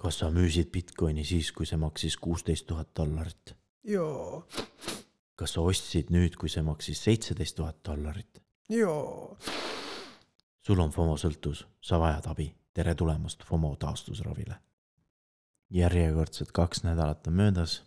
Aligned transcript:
kas 0.00 0.18
sa 0.22 0.30
müüsid 0.32 0.70
Bitcoini 0.72 1.24
siis, 1.24 1.52
kui 1.52 1.68
see 1.68 1.78
maksis 1.80 2.16
kuusteist 2.16 2.66
tuhat 2.66 2.88
dollarit? 2.96 3.54
jaa, 3.84 4.40
kas 5.36 5.56
sa 5.56 5.64
ostsid 5.64 6.12
nüüd, 6.12 6.36
kui 6.40 6.48
see 6.52 6.64
maksis 6.64 7.02
seitseteist 7.04 7.58
tuhat 7.58 7.82
dollarit? 7.84 8.40
jaa. 8.72 9.36
sul 10.64 10.80
on 10.80 10.94
FOMO 10.94 11.18
sõltus, 11.20 11.66
sa 11.84 12.00
vajad 12.00 12.30
abi, 12.32 12.48
tere 12.74 12.94
tulemast 12.94 13.44
FOMO 13.44 13.74
taastusravile. 13.80 14.56
järjekordselt 15.70 16.52
kaks 16.52 16.84
nädalat 16.88 17.26
on 17.26 17.36
möödas. 17.42 17.82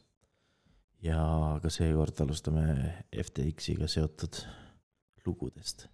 ja 1.01 1.23
ka 1.61 1.69
seekord 1.69 2.21
alustame 2.21 2.93
FTX-iga 3.25 3.87
seotud 3.87 4.45
lugudest. 5.25 5.87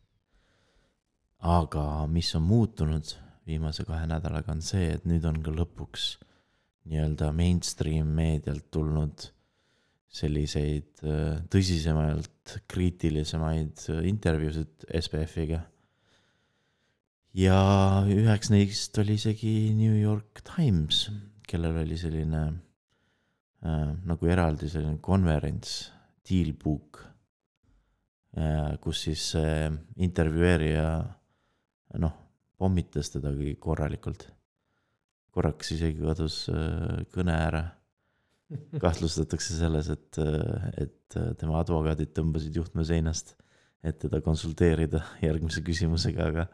aga 1.40 2.08
mis 2.08 2.36
on 2.36 2.44
muutunud 2.44 3.16
viimase 3.50 3.86
kahe 3.88 4.06
nädalaga 4.10 4.54
on 4.54 4.64
see, 4.66 4.94
et 4.96 5.06
nüüd 5.10 5.26
on 5.28 5.42
ka 5.46 5.54
lõpuks 5.54 6.14
nii-öelda 6.90 7.32
mainstream 7.36 8.14
meedialt 8.18 8.70
tulnud 8.74 9.28
selliseid 10.10 11.04
äh, 11.06 11.42
tõsisemalt 11.54 12.56
kriitilisemaid 12.72 13.84
äh, 13.94 14.06
intervjuusid 14.10 14.88
SBF-iga. 15.02 15.62
ja 17.38 17.60
üheks 18.10 18.50
neist 18.50 18.98
oli 19.02 19.20
isegi 19.20 19.54
New 19.78 20.00
York 20.00 20.42
Times, 20.48 21.08
kellel 21.46 21.78
oli 21.84 21.98
selline 22.00 22.42
äh, 22.50 23.92
nagu 24.10 24.34
eraldi 24.34 24.72
selline 24.72 24.98
konverents, 25.02 25.92
Dealbook 26.30 27.04
äh,, 28.38 28.76
kus 28.82 29.06
siis 29.08 29.30
äh, 29.38 29.70
intervjueerija 29.98 30.90
noh 32.02 32.18
pommitas 32.60 33.12
teda 33.14 33.32
korralikult. 33.62 34.28
korraks 35.30 35.72
isegi 35.76 36.02
kadus 36.02 36.48
äh, 36.52 37.04
kõne 37.14 37.36
ära. 37.36 37.66
kahtlustatakse 38.84 39.54
selles, 39.60 39.92
et, 39.94 40.18
äh, 40.18 40.72
et 40.86 41.18
äh, 41.20 41.34
tema 41.38 41.60
advokaadid 41.62 42.16
tõmbasid 42.18 42.56
juhtme 42.58 42.86
seinast, 42.86 43.36
et 43.86 44.00
teda 44.02 44.24
konsulteerida 44.26 45.04
järgmise 45.22 45.64
küsimusega, 45.66 46.32
aga 46.34 46.50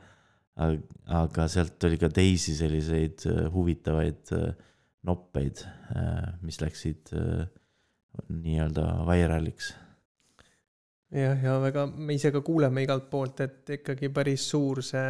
aga, 1.12 1.48
sealt 1.52 1.84
oli 1.84 1.98
ka 2.00 2.08
teisi 2.14 2.54
selliseid 2.56 3.26
huvitavaid 3.52 4.30
noppeid, 5.04 5.66
mis 6.48 6.62
läksid 6.62 7.12
nii-öelda 8.32 8.86
vairaliks 9.04 9.74
jah, 11.12 11.44
ja 11.44 11.58
väga, 11.60 11.86
me 11.88 12.16
ise 12.16 12.32
ka 12.32 12.42
kuuleme 12.46 12.86
igalt 12.86 13.10
poolt, 13.12 13.42
et 13.46 13.76
ikkagi 13.78 14.10
päris 14.16 14.48
suur 14.52 14.80
see 14.86 15.10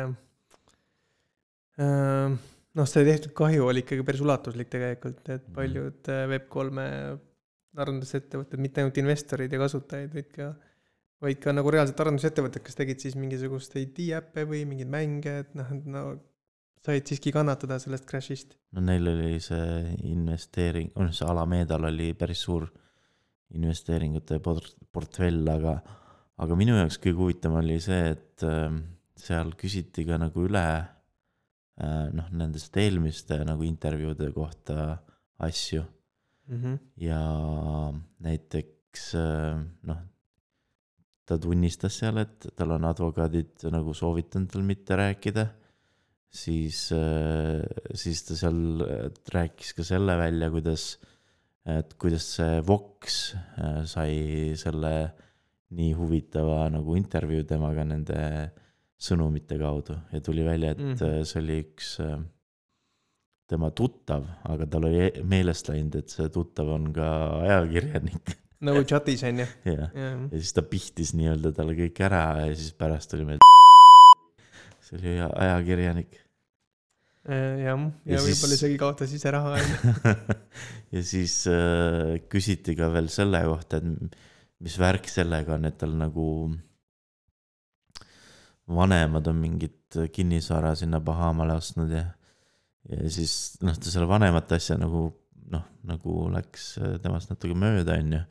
noh, 1.79 2.87
see 2.89 3.07
tehtud 3.07 3.33
kahju 3.37 3.65
oli 3.69 3.83
ikkagi 3.83 4.05
päris 4.07 4.23
ulatuslik 4.25 4.69
tegelikult, 4.71 5.23
et 5.27 5.47
mhm. 5.47 5.55
paljud 5.57 6.11
äh, 6.13 6.27
Web3-e 6.31 7.17
arendusettevõtted, 7.85 8.61
mitte 8.63 8.81
ainult 8.81 9.01
investorid 9.01 9.51
ja 9.51 9.59
kasutajaid, 9.59 10.13
vaid 10.15 10.29
ka, 10.31 10.53
vaid 11.25 11.41
ka 11.43 11.51
nagu 11.55 11.73
reaalselt 11.73 11.99
arendusettevõtted, 12.05 12.63
kes 12.63 12.79
tegid 12.79 13.03
siis 13.03 13.17
mingisuguseid 13.19 13.99
e-äppe 14.05 14.45
või 14.47 14.63
mingeid 14.69 14.91
mänge, 14.91 15.35
et 15.43 15.51
noh, 15.59 15.73
no 15.91 16.05
said 16.85 17.09
siiski 17.09 17.33
kannatada 17.33 17.79
sellest 17.81 18.07
crash'ist. 18.07 18.55
no 18.77 18.83
neil 18.85 19.09
oli 19.09 19.35
see 19.43 19.95
investeering, 20.11 20.91
noh 20.95 21.13
see 21.15 21.27
Alamedal 21.27 21.89
oli 21.89 22.11
päris 22.17 22.45
suur 22.45 22.67
investeeringute 23.55 24.39
port-, 24.43 24.75
portfell, 24.93 25.43
aga, 25.51 25.77
aga 26.41 26.57
minu 26.59 26.77
jaoks 26.77 26.99
kõige 27.01 27.19
huvitavam 27.21 27.63
oli 27.63 27.79
see, 27.83 28.13
et 28.15 28.45
äh, 28.45 28.77
seal 29.19 29.53
küsiti 29.59 30.05
ka 30.07 30.19
nagu 30.21 30.45
üle 30.45 30.65
noh, 31.75 32.27
nendest 32.31 32.77
eelmiste 32.79 33.41
nagu 33.43 33.65
intervjuude 33.67 34.29
kohta 34.31 34.97
asju 35.43 35.83
mm. 36.47 36.61
-hmm. 36.61 36.77
ja 37.03 37.21
näiteks 38.19 39.15
äh, 39.15 39.59
noh, 39.83 39.99
ta 41.25 41.37
tunnistas 41.41 41.99
seal, 41.99 42.21
et 42.21 42.47
tal 42.55 42.75
on 42.77 42.85
advokaadid 42.85 43.67
nagu 43.73 43.93
soovitanud 43.93 44.51
tal 44.51 44.63
mitte 44.63 44.95
rääkida. 44.95 45.47
siis, 46.29 46.91
äh, 46.91 47.63
siis 47.93 48.23
ta 48.23 48.35
seal 48.35 48.83
rääkis 49.33 49.73
ka 49.73 49.83
selle 49.83 50.17
välja, 50.17 50.49
kuidas, 50.51 50.97
et 51.65 51.93
kuidas 51.93 52.35
see 52.35 52.61
Vox 52.67 53.35
sai 53.85 54.53
selle 54.55 55.13
nii 55.75 55.93
huvitava 55.93 56.69
nagu 56.69 56.95
intervjuu 56.95 57.43
temaga 57.43 57.83
nende 57.83 58.51
sõnumite 59.01 59.57
kaudu 59.59 59.97
ja 60.13 60.21
tuli 60.23 60.45
välja, 60.45 60.71
et 60.75 60.81
mm. 60.81 61.25
see 61.27 61.41
oli 61.41 61.59
üks 61.65 61.95
äh, 62.03 62.17
tema 63.49 63.69
tuttav, 63.75 64.25
aga 64.49 64.67
tal 64.69 64.87
oli 64.89 65.03
e-, 65.07 65.23
meelest 65.27 65.69
läinud, 65.69 65.99
et 65.99 66.11
see 66.13 66.27
tuttav 66.33 66.71
on 66.75 66.89
ka 66.95 67.07
ajakirjanik. 67.43 68.35
nagu 68.65 68.83
chatis 68.89 69.23
on 69.27 69.43
ju. 69.43 69.47
jah, 69.69 69.89
ja 69.93 70.35
siis 70.35 70.53
ta 70.57 70.65
pihtis 70.65 71.13
nii-öelda 71.17 71.53
talle 71.55 71.77
kõik 71.77 72.01
ära 72.07 72.25
ja 72.45 72.51
siis 72.53 72.73
pärast 72.77 73.13
oli 73.17 73.27
meil. 73.31 73.43
see 74.85 74.99
oli 74.99 75.17
ajakirjanik. 75.27 76.21
Äh, 77.25 77.65
jah, 77.65 77.81
ja, 78.05 78.15
ja 78.15 78.21
võib-olla 78.21 78.57
isegi 78.57 78.77
kaotas 78.81 79.13
ise 79.17 79.33
raha 79.33 79.55
on 79.57 79.65
ju. 79.65 80.15
ja 80.95 81.05
siis 81.05 81.41
äh, 81.51 82.15
küsiti 82.31 82.77
ka 82.77 82.89
veel 82.93 83.09
selle 83.13 83.41
kohta, 83.45 83.81
et 83.81 84.17
mis 84.65 84.77
värk 84.81 85.09
sellega 85.11 85.57
on, 85.57 85.67
et 85.69 85.77
tal 85.77 85.93
nagu 85.99 86.25
vanemad 88.67 89.27
on 89.27 89.37
mingit 89.39 89.97
kinnisvara 90.13 90.73
sinna 90.75 90.99
Bahamale 91.03 91.55
ostnud 91.59 91.91
ja, 91.93 92.05
ja 92.89 93.09
siis 93.13 93.57
noh, 93.63 93.75
ta 93.77 93.91
selle 93.91 94.07
vanemate 94.09 94.57
asja 94.57 94.77
nagu 94.81 95.07
noh, 95.51 95.65
nagu 95.85 96.25
läks 96.33 96.75
temast 97.03 97.29
natuke 97.29 97.57
mööda, 97.57 97.99
on 98.01 98.15
ju. 98.17 98.21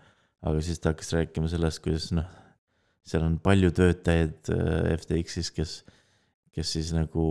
aga 0.45 0.62
siis 0.67 0.83
ta 0.83 0.93
hakkas 0.93 1.12
rääkima 1.15 1.50
sellest, 1.50 1.83
kuidas 1.84 2.11
noh, 2.17 2.27
seal 3.06 3.27
on 3.27 3.39
palju 3.43 3.71
töötajaid 3.77 4.50
äh, 4.55 4.95
FTX-is, 4.97 5.53
kes, 5.55 5.77
kes 6.55 6.75
siis 6.77 6.91
nagu 6.97 7.25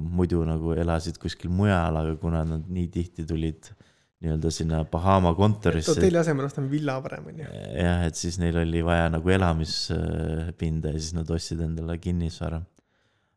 muidu 0.00 0.40
nagu 0.48 0.72
elasid 0.78 1.20
kuskil 1.20 1.52
mujal, 1.52 2.00
aga 2.00 2.16
kuna 2.22 2.46
nad 2.48 2.64
nii 2.72 2.88
tihti 2.94 3.26
tulid 3.28 3.70
äh, 3.72 3.86
nii-öelda 4.24 4.50
sinna 4.50 4.84
Bahama 4.88 5.34
kontorisse. 5.36 5.92
hotelli 5.92 6.18
asemel 6.18 6.48
ostame 6.48 6.70
villa 6.72 6.96
parem, 7.04 7.26
on 7.28 7.42
ju. 7.42 7.48
jah, 7.76 8.06
et 8.08 8.16
siis 8.16 8.38
neil 8.40 8.56
oli 8.62 8.80
vaja 8.84 9.10
nagu 9.12 9.32
elamispinda 9.32 10.94
ja 10.94 11.00
siis 11.00 11.12
nad 11.16 11.30
ostsid 11.30 11.60
endale 11.66 11.98
kinnisvara. 12.00 12.62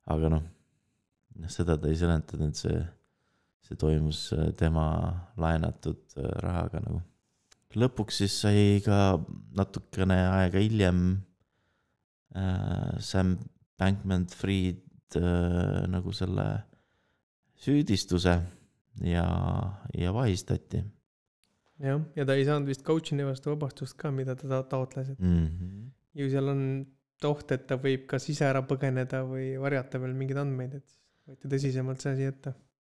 aga 0.09 0.31
noh, 0.35 0.45
noh 1.39 1.51
seda 1.51 1.75
ta 1.77 1.91
ei 1.91 1.99
seletanud, 1.99 2.53
et 2.53 2.61
see, 2.63 2.79
see 3.67 3.79
toimus 3.79 4.29
äh, 4.37 4.51
tema 4.59 4.87
laenatud 5.37 5.99
äh, 6.17 6.29
rahaga 6.45 6.83
nagu. 6.85 7.01
lõpuks 7.75 8.23
siis 8.23 8.39
sai 8.45 8.79
ka 8.85 9.19
natukene 9.59 10.21
aega 10.39 10.63
hiljem 10.63 11.01
äh, 12.35 12.95
Sam 13.03 13.35
Bankman-Fried 13.79 15.19
äh, 15.19 15.83
nagu 15.91 16.15
selle 16.15 16.47
süüdistuse 17.59 18.39
ja, 19.05 19.25
ja 19.97 20.13
vahistati. 20.15 20.83
jah, 21.79 22.01
ja 22.15 22.25
ta 22.27 22.37
ei 22.37 22.45
saanud 22.47 22.69
vist 22.69 22.85
coaching'i 22.87 23.27
vastu 23.27 23.53
vabastust 23.53 23.97
ka, 23.99 24.11
mida 24.11 24.35
ta 24.39 24.63
taotles, 24.63 25.13
et 25.15 25.19
mm 25.19 25.45
-hmm. 25.45 25.91
ju 26.21 26.29
seal 26.29 26.49
on 26.53 26.63
oht, 27.27 27.51
et 27.51 27.67
ta 27.67 27.77
võib 27.81 28.07
kas 28.07 28.29
ise 28.31 28.45
ära 28.47 28.61
põgeneda 28.67 29.23
või 29.27 29.51
varjata 29.59 29.99
veel 29.99 30.15
mingeid 30.15 30.39
andmeid, 30.39 30.79
et 30.79 30.99
võeti 31.27 31.51
tõsisemalt 31.51 32.01
see 32.01 32.13
asi 32.15 32.27
ette. 32.31 32.53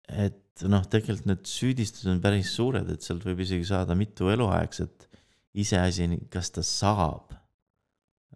et 0.07 0.63
noh, 0.67 0.85
tegelikult 0.85 1.27
need 1.29 1.45
süüdistused 1.49 2.11
on 2.11 2.21
päris 2.21 2.53
suured, 2.55 2.89
et 2.89 3.01
sealt 3.01 3.25
võib 3.25 3.39
isegi 3.39 3.65
saada 3.65 3.95
mitu 3.95 4.29
eluaegset. 4.29 5.07
iseasi, 5.53 6.07
kas 6.31 6.51
ta 6.55 6.61
saab 6.63 7.33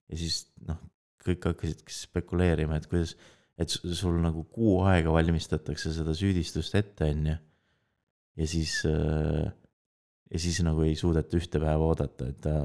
ja 0.10 0.16
siis 0.18 0.48
noh, 0.68 0.78
kõik 1.24 1.46
hakkasid 1.50 1.80
spekuleerima, 2.02 2.76
et 2.78 2.88
kuidas, 2.92 3.12
et 3.58 3.70
sul 3.70 4.22
nagu 4.22 4.44
kuu 4.54 4.82
aega 4.90 5.10
valmistatakse 5.14 5.94
seda 5.96 6.14
süüdistust 6.18 6.76
ette, 6.78 7.04
on 7.14 7.28
ju 7.32 7.38
ja 8.38 8.48
siis, 8.48 8.82
äh, 8.90 9.46
ja 10.32 10.42
siis 10.42 10.60
nagu 10.66 10.84
ei 10.86 10.96
suudeta 11.00 11.38
ühte 11.38 11.62
päeva 11.62 11.92
oodata, 11.92 12.30
et 12.32 12.42
ta 12.44 12.58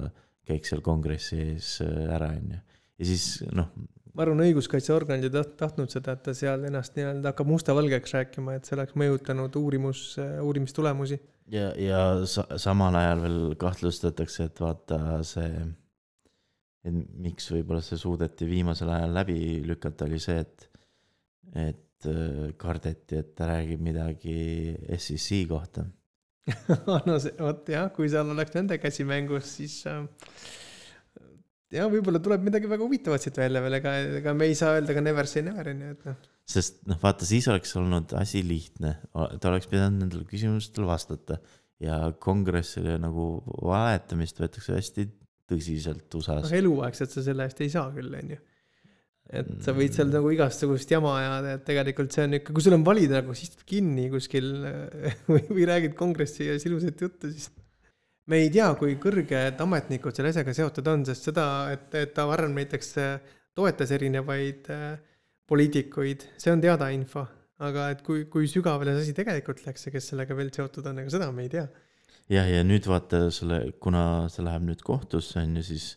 käiks 0.49 0.73
seal 0.73 0.83
kongressi 0.85 1.41
ees 1.45 1.79
äh, 1.85 2.11
ära, 2.17 2.33
on 2.37 2.53
ju. 2.57 2.61
ja 2.99 3.09
siis 3.11 3.27
noh. 3.53 3.71
ma 4.15 4.25
arvan, 4.25 4.45
õiguskaitseorganid 4.47 5.29
ei 5.29 5.49
tahtnud 5.61 5.93
seda, 5.93 6.17
et 6.17 6.25
ta 6.27 6.37
seal 6.37 6.65
ennast 6.69 6.97
nii-öelda 6.99 7.33
hakkab 7.33 7.51
mustavalgeks 7.53 8.17
rääkima, 8.17 8.57
et 8.59 8.69
see 8.69 8.79
oleks 8.79 8.97
mõjutanud 8.99 9.59
uurimus, 9.61 10.07
äh, 10.23 10.39
uurimistulemusi. 10.45 11.21
ja, 11.53 11.73
ja 11.81 12.07
sa, 12.29 12.47
samal 12.61 12.97
ajal 12.99 13.27
veel 13.27 13.43
kahtlustatakse, 13.61 14.49
et 14.49 14.65
vaata 14.65 15.21
see, 15.27 15.67
et 16.89 17.05
miks 17.21 17.51
võib-olla 17.53 17.85
see 17.85 18.01
suudeti 18.01 18.49
viimasel 18.49 18.95
ajal 18.95 19.13
läbi 19.21 19.39
lükata, 19.67 20.09
oli 20.09 20.23
see, 20.23 20.41
et, 20.47 20.71
et 21.69 21.85
kardeti, 22.61 23.19
et 23.19 23.35
ta 23.39 23.49
räägib 23.51 23.83
midagi 23.83 24.39
SEC 24.95 25.43
kohta. 25.51 25.87
no 27.09 27.19
see, 27.21 27.35
vot 27.43 27.67
jah, 27.69 27.91
kui 27.93 28.09
seal 28.09 28.31
oleks 28.33 28.55
nende 28.55 28.79
käsi 28.81 29.05
mängus, 29.09 29.51
siis 29.59 29.83
äh, 29.91 30.05
ja 31.75 31.87
võib-olla 31.91 32.21
tuleb 32.25 32.45
midagi 32.47 32.71
väga 32.71 32.85
huvitavat 32.87 33.25
siit 33.25 33.39
välja 33.41 33.63
veel, 33.65 33.79
ega, 33.79 33.95
ega 34.21 34.35
me 34.37 34.49
ei 34.49 34.57
saa 34.59 34.79
öelda 34.79 34.97
ka 34.97 35.05
never 35.05 35.29
say 35.29 35.45
never 35.45 35.71
on 35.73 35.85
ju, 35.85 35.95
et 35.97 36.07
noh. 36.09 36.19
sest 36.49 36.83
noh, 36.89 36.99
vaata 37.03 37.29
siis 37.29 37.49
oleks 37.53 37.75
olnud 37.81 38.15
asi 38.19 38.43
lihtne, 38.47 38.95
ta 39.13 39.51
oleks 39.51 39.69
pidanud 39.71 40.05
nendele 40.05 40.25
küsimustele 40.29 40.89
vastata 40.89 41.39
ja 41.83 42.01
kongressile 42.23 42.97
nagu 43.03 43.31
valetamist 43.61 44.41
võetakse 44.41 44.79
hästi 44.79 45.09
tõsiselt 45.49 46.19
USA-s 46.19 46.49
noh, 46.49 46.57
eluaegselt 46.63 47.13
sa 47.13 47.25
selle 47.25 47.49
eest 47.49 47.61
ei 47.65 47.73
saa 47.73 47.93
küll, 47.95 48.13
on 48.17 48.35
ju. 48.37 48.41
Et 49.29 49.49
sa 49.65 49.75
võid 49.77 49.93
seal 49.93 50.09
nagu 50.13 50.31
igasugust 50.33 50.91
jama 50.91 51.15
ajada, 51.19 51.55
et 51.59 51.65
tegelikult 51.69 52.15
see 52.15 52.25
on 52.25 52.39
ikka, 52.39 52.55
kui 52.57 52.65
sul 52.65 52.77
on 52.79 52.85
valida 52.87 53.21
nagu, 53.21 53.35
siis 53.37 53.51
istud 53.51 53.67
kinni 53.69 54.09
kuskil 54.13 54.53
või, 55.31 55.43
või 55.51 55.67
räägid 55.69 55.97
kongressi 55.99 56.49
ees 56.49 56.65
ilusat 56.69 57.05
juttu, 57.05 57.33
siis 57.35 57.51
me 58.29 58.43
ei 58.45 58.53
tea, 58.53 58.69
kui 58.81 58.97
kõrged 59.01 59.61
ametnikud 59.65 60.17
selle 60.17 60.33
asjaga 60.33 60.55
seotud 60.57 60.89
on, 60.93 61.05
sest 61.09 61.31
seda, 61.31 61.45
et, 61.75 61.89
et 61.97 62.15
ta 62.17 62.25
varem 62.29 62.57
näiteks 62.57 62.95
äh, 63.03 63.37
toetas 63.57 63.93
erinevaid 63.97 64.69
äh, 64.73 64.97
poliitikuid, 65.49 66.25
see 66.41 66.53
on 66.53 66.65
teada 66.65 66.91
info. 66.95 67.27
aga 67.59 67.89
et 67.91 68.05
kui, 68.07 68.21
kui 68.31 68.47
sügavale 68.47 68.93
see 68.95 69.09
asi 69.09 69.15
tegelikult 69.17 69.65
läks 69.65 69.89
ja 69.89 69.91
kes 69.91 70.13
sellega 70.13 70.37
veel 70.39 70.53
seotud 70.55 70.87
on, 70.87 71.01
ega 71.03 71.11
seda 71.11 71.31
me 71.35 71.43
ei 71.49 71.53
tea. 71.57 71.65
jah, 72.31 72.47
ja 72.47 72.61
nüüd 72.65 72.87
vaata 72.87 73.25
selle, 73.35 73.73
kuna 73.83 74.03
see 74.31 74.45
läheb 74.47 74.69
nüüd 74.69 74.85
kohtusse 74.87 75.41
on 75.43 75.57
ju, 75.59 75.65
siis 75.73 75.89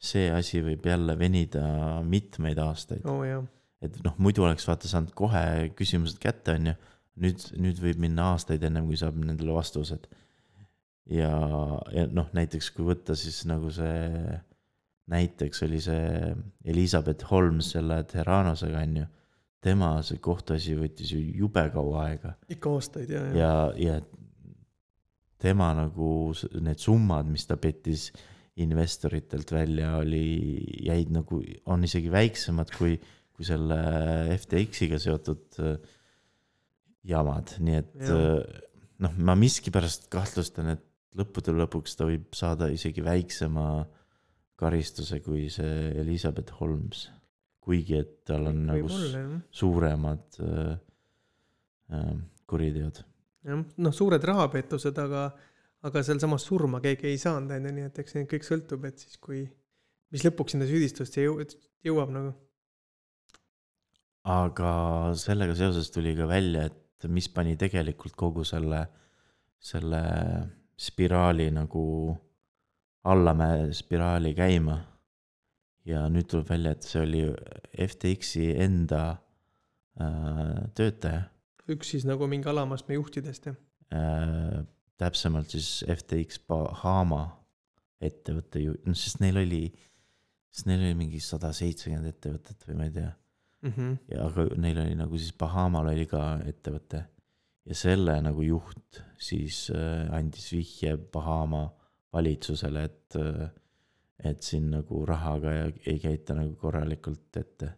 see 0.00 0.30
asi 0.32 0.62
võib 0.64 0.86
jälle 0.88 1.16
venida 1.18 1.62
mitmeid 2.06 2.58
aastaid. 2.62 3.04
oh, 3.04 3.44
et 3.84 3.98
noh, 4.04 4.16
muidu 4.18 4.46
oleks 4.46 4.66
vaata 4.68 4.88
saanud 4.88 5.12
kohe 5.16 5.70
küsimused 5.76 6.20
kätte, 6.22 6.56
on 6.56 6.72
ju. 6.72 6.76
nüüd, 7.20 7.46
nüüd 7.60 7.80
võib 7.84 8.00
minna 8.00 8.30
aastaid 8.34 8.64
ennem, 8.64 8.86
kui 8.88 8.96
saab 9.00 9.18
nendele 9.20 9.52
vastused. 9.56 10.08
ja, 11.10 11.32
ja 11.92 12.06
noh, 12.08 12.30
näiteks 12.36 12.70
kui 12.76 12.88
võtta 12.88 13.16
siis 13.18 13.42
nagu 13.50 13.72
see, 13.74 14.38
näiteks 15.12 15.66
oli 15.66 15.80
see 15.84 16.32
Elizabeth 16.64 17.28
Holmes 17.30 17.74
selle 17.76 18.02
Terranosega 18.08 18.84
on 18.86 18.96
ju. 19.02 19.06
tema 19.60 19.92
see 20.06 20.22
kohtuasi 20.24 20.78
võttis 20.78 21.12
ju 21.12 21.20
jube 21.20 21.66
kaua 21.74 22.06
aega 22.06 22.32
ikka 22.48 22.70
aastaid 22.78 23.10
ja, 23.12 23.24
ja, 23.36 23.50
ja, 23.76 23.98
ja 23.98 24.00
tema 25.40 25.72
nagu 25.76 26.32
need 26.60 26.80
summad, 26.80 27.28
mis 27.28 27.46
ta 27.48 27.56
pettis 27.60 28.10
investoritelt 28.62 29.50
välja, 29.54 29.96
oli, 30.00 30.24
jäid 30.86 31.10
nagu, 31.14 31.40
on 31.70 31.84
isegi 31.86 32.10
väiksemad 32.12 32.70
kui, 32.76 32.96
kui 33.32 33.46
selle 33.48 33.78
FTX-iga 34.36 34.98
seotud 35.00 35.60
äh, 35.64 35.76
jamad, 37.10 37.54
nii 37.64 37.78
et 37.80 38.04
äh, 38.04 38.60
noh, 39.00 39.14
ma 39.24 39.36
miskipärast 39.38 40.08
kahtlustan, 40.12 40.74
et 40.76 40.86
lõppude 41.18 41.54
lõpuks 41.56 41.96
ta 41.98 42.06
võib 42.06 42.28
saada 42.38 42.68
isegi 42.70 43.02
väiksema 43.02 43.64
karistuse 44.60 45.18
kui 45.24 45.46
see 45.50 45.88
Elizabeth 46.02 46.52
Holmes. 46.60 47.08
kuigi, 47.60 47.98
et 48.00 48.24
tal 48.26 48.46
on 48.50 48.62
nagu 48.66 48.88
s- 48.88 48.92
võib-olla 48.96 49.18
jah 49.20 49.32
suuremad 49.54 50.38
äh, 50.42 50.70
äh, 51.92 52.12
kuriteod. 52.48 53.02
jah, 53.46 53.60
noh, 53.84 53.92
suured 53.94 54.24
rahapettused, 54.24 54.96
aga, 54.98 55.26
aga 55.86 56.02
sealsamas 56.04 56.44
surma 56.48 56.80
keegi 56.84 57.08
ei 57.10 57.18
saanud, 57.20 57.52
on 57.54 57.68
ju, 57.68 57.72
nii 57.76 57.88
et 57.88 57.98
eks 58.02 58.16
see 58.16 58.28
kõik 58.28 58.46
sõltub, 58.46 58.84
et 58.88 59.00
siis 59.00 59.18
kui, 59.22 59.42
mis 60.12 60.24
lõpuks 60.26 60.56
sinna 60.56 60.68
süüdistusse 60.68 61.24
jõu-, 61.24 61.44
jõuab 61.86 62.12
nagu. 62.14 62.34
aga 64.30 64.72
sellega 65.16 65.56
seoses 65.56 65.90
tuli 65.94 66.14
ka 66.18 66.28
välja, 66.28 66.68
et 66.68 67.08
mis 67.08 67.30
pani 67.32 67.56
tegelikult 67.60 68.16
kogu 68.18 68.44
selle, 68.44 68.84
selle 69.58 70.02
spiraali 70.80 71.48
nagu, 71.54 71.84
allamäe 73.08 73.72
spiraali 73.72 74.34
käima. 74.36 74.78
ja 75.88 76.04
nüüd 76.12 76.28
tuleb 76.28 76.48
välja, 76.50 76.76
et 76.76 76.84
see 76.84 77.00
oli 77.00 77.22
FTX-i 77.88 78.50
enda 78.60 79.04
äh, 79.96 80.56
töötaja 80.76 81.24
üks 81.70 81.94
siis 81.94 82.06
nagu 82.08 82.26
mingi 82.30 82.48
alamastme 82.50 82.96
juhtidest 82.98 83.50
jah. 83.50 83.56
äh,. 83.94 84.60
Täpsemalt 85.00 85.52
siis 85.56 85.80
FTX 85.88 86.42
Bahama 86.48 87.24
ettevõtte 88.00 88.60
ju, 88.62 88.76
noh 88.86 88.96
sest 88.96 89.20
neil 89.24 89.40
oli, 89.42 89.64
sest 90.52 90.68
neil 90.68 90.84
oli 90.84 90.98
mingi 90.98 91.20
sada 91.24 91.52
seitsekümmend 91.56 92.12
ettevõtet 92.12 92.68
või 92.68 92.78
ma 92.78 92.88
ei 92.88 92.94
tea 93.00 93.10
Mhm. 93.60 93.96
ja 94.08 94.24
aga 94.24 94.46
neil 94.56 94.78
oli 94.80 94.94
nagu 94.96 95.18
siis 95.20 95.34
Bahamal 95.36 95.90
oli 95.92 96.06
ka 96.08 96.38
ettevõte 96.48 97.02
ja 97.68 97.76
selle 97.76 98.14
nagu 98.24 98.40
juht 98.40 99.02
siis 99.20 99.66
äh, 99.74 100.08
andis 100.16 100.46
vihje 100.54 100.94
Bahama 101.12 101.66
valitsusele, 102.12 102.84
et 102.88 103.18
äh, 103.20 103.50
et 104.24 104.42
siin 104.44 104.70
nagu 104.72 105.04
rahaga 105.08 105.52
ja 105.52 105.68
ei 105.88 105.98
käita 106.00 106.34
nagu 106.36 106.54
korralikult 106.60 107.36
ette. 107.36 107.70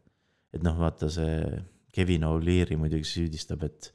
et 0.55 0.63
noh, 0.63 0.79
vaata 0.79 1.11
see 1.11 1.63
Kevin 1.93 2.25
O'Leary 2.25 2.79
muidugi 2.79 3.05
süüdistab, 3.05 3.63
et 3.67 3.93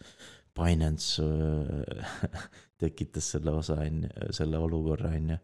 Binance 0.57 1.23
äh, 1.23 2.15
tekitas 2.81 3.31
selle 3.35 3.53
osa 3.57 3.79
on 3.83 4.03
ju, 4.05 4.31
selle 4.35 4.61
olukorra 4.61 5.13
on 5.17 5.35
ju. 5.35 5.37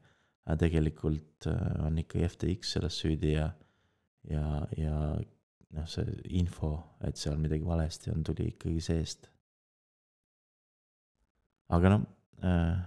aga 0.44 0.58
tegelikult 0.66 1.48
äh, 1.48 1.86
on 1.86 2.00
ikkagi 2.02 2.30
FTX 2.30 2.74
selles 2.76 2.98
süüdi 3.00 3.36
ja, 3.38 3.52
ja, 4.30 4.48
ja 4.78 4.98
noh, 5.74 5.86
see 5.90 6.18
info, 6.40 6.76
et 7.08 7.18
seal 7.20 7.38
midagi 7.42 7.66
valesti 7.66 8.12
on, 8.14 8.24
tuli 8.26 8.50
ikkagi 8.54 8.82
seest. 8.84 9.30
aga 11.74 11.96
noh 11.96 12.04
äh,, 12.44 12.82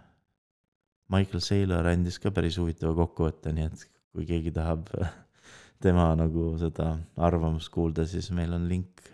Michael 1.08 1.42
Saylor 1.42 1.86
andis 1.86 2.18
ka 2.18 2.32
päris 2.34 2.58
huvitava 2.58 2.94
kokkuvõtte, 2.98 3.52
nii 3.54 3.68
et 3.68 3.84
kui 4.14 4.26
keegi 4.26 4.52
tahab 4.54 4.88
tema 5.84 6.08
nagu 6.18 6.48
seda 6.60 6.96
arvamust 7.28 7.70
kuulda, 7.74 8.06
siis 8.10 8.30
meil 8.34 8.54
on 8.56 8.66
link 8.70 9.04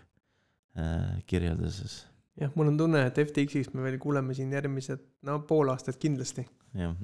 äh, 0.77 1.21
kirjelduses, 1.29 2.03
jah, 2.41 2.51
mul 2.55 2.67
on 2.71 2.77
tunne, 2.79 3.05
et 3.07 3.17
FTX-ist 3.23 3.73
me 3.77 3.85
veel 3.85 3.99
kuuleme 4.01 4.33
siin 4.37 4.51
järgmised, 4.53 5.01
no 5.27 5.39
pool 5.49 5.67
aastat 5.73 5.97
kindlasti. 6.01 6.45
jah. 6.77 6.95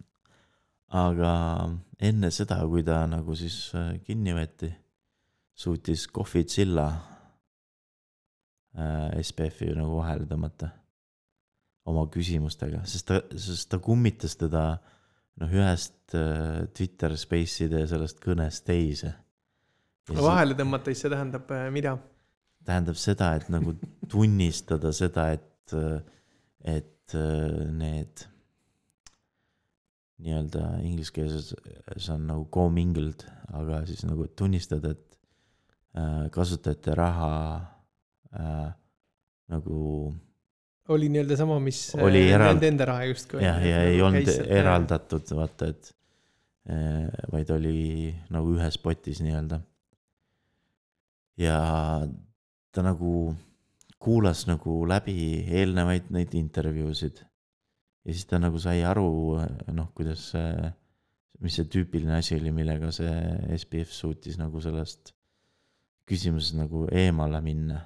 aga 1.03 1.31
enne 2.09 2.31
seda, 2.33 2.57
kui 2.69 2.83
ta 2.85 3.03
nagu 3.09 3.35
siis 3.37 3.57
äh, 3.77 3.95
kinni 4.05 4.33
võeti, 4.37 4.71
suutis 5.59 6.07
Kohvitsilla 6.07 6.87
äh, 8.79 9.19
SPF-i 9.21 9.73
nagu 9.77 9.99
vahele 9.99 10.25
tõmmata 10.29 10.71
oma 11.89 12.05
küsimustega, 12.11 12.83
sest 12.87 13.07
ta, 13.09 13.21
sest 13.33 13.69
ta 13.71 13.79
kummitas 13.83 14.35
teda 14.39 14.63
noh, 15.39 15.49
ühest 15.49 16.15
äh, 16.17 16.67
Twitter 16.75 17.15
Space'ide 17.17 17.85
sellest 17.89 18.21
kõnest 18.23 18.65
teise. 18.67 19.13
vahele 20.09 20.57
tõmmata, 20.57 20.91
siis 20.91 21.05
see 21.05 21.13
tähendab 21.13 21.51
äh, 21.55 21.67
mida? 21.73 21.97
Tähendab 22.67 22.97
seda, 22.99 23.33
et 23.39 23.47
nagu 23.53 23.73
tunnistada 24.09 24.91
seda, 24.95 25.29
et, 25.37 25.73
et 26.65 27.15
äh, 27.17 27.69
need 27.73 28.25
nii-öelda 30.19 30.63
inglise 30.83 31.13
keeles 31.15 31.53
see 31.95 32.11
on 32.13 32.25
nagu 32.27 32.43
commingled, 32.51 33.23
aga 33.55 33.83
siis 33.87 34.03
nagu 34.07 34.27
tunnistada, 34.37 34.91
et 34.91 35.19
äh, 35.95 36.25
kasutajate 36.35 36.95
raha 36.99 37.35
äh, 38.35 38.65
nagu 39.49 39.79
oli 40.89 41.09
nii-öelda 41.13 41.37
sama, 41.37 41.59
mis 41.61 41.93
Oli 42.01 42.25
äh, 42.25 42.33
erald- 42.35 42.57
nende 42.57 42.67
enda 42.73 42.85
raha 42.89 43.05
justkui. 43.11 43.43
jah, 43.43 43.59
ja 43.61 43.83
ei 43.85 44.01
olnud 44.01 44.29
eraldatud, 44.59 45.31
vaata, 45.37 45.67
et 45.69 45.91
eh, 46.69 47.05
vaid 47.31 47.51
oli 47.53 48.13
nagu 48.33 48.55
ühes 48.57 48.77
potis 48.81 49.21
nii-öelda. 49.21 49.61
ja 51.39 51.59
ta 52.71 52.83
nagu 52.85 53.35
kuulas 53.99 54.45
nagu 54.47 54.83
läbi 54.87 55.45
eelnevaid 55.47 56.11
neid 56.15 56.33
intervjuusid. 56.37 57.23
ja 58.05 58.13
siis 58.13 58.25
ta 58.25 58.39
nagu 58.39 58.59
sai 58.59 58.83
aru, 58.87 59.39
noh, 59.75 59.89
kuidas 59.95 60.29
see, 60.33 60.69
mis 61.43 61.57
see 61.59 61.67
tüüpiline 61.71 62.15
asi 62.17 62.37
oli, 62.39 62.51
millega 62.55 62.91
see 62.95 63.57
SPF 63.57 63.91
suutis 63.93 64.39
nagu 64.39 64.61
sellest 64.63 65.13
küsimusest 66.09 66.57
nagu 66.57 66.85
eemale 66.91 67.41
minna. 67.41 67.81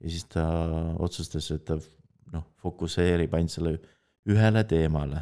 ja 0.00 0.10
siis 0.10 0.24
ta 0.32 0.46
otsustas, 0.98 1.50
et 1.54 1.64
ta 1.68 1.78
noh, 2.32 2.48
fokusseerib 2.62 3.36
ainult 3.36 3.54
selle 3.54 3.76
ühele 4.28 4.64
teemale 4.64 5.20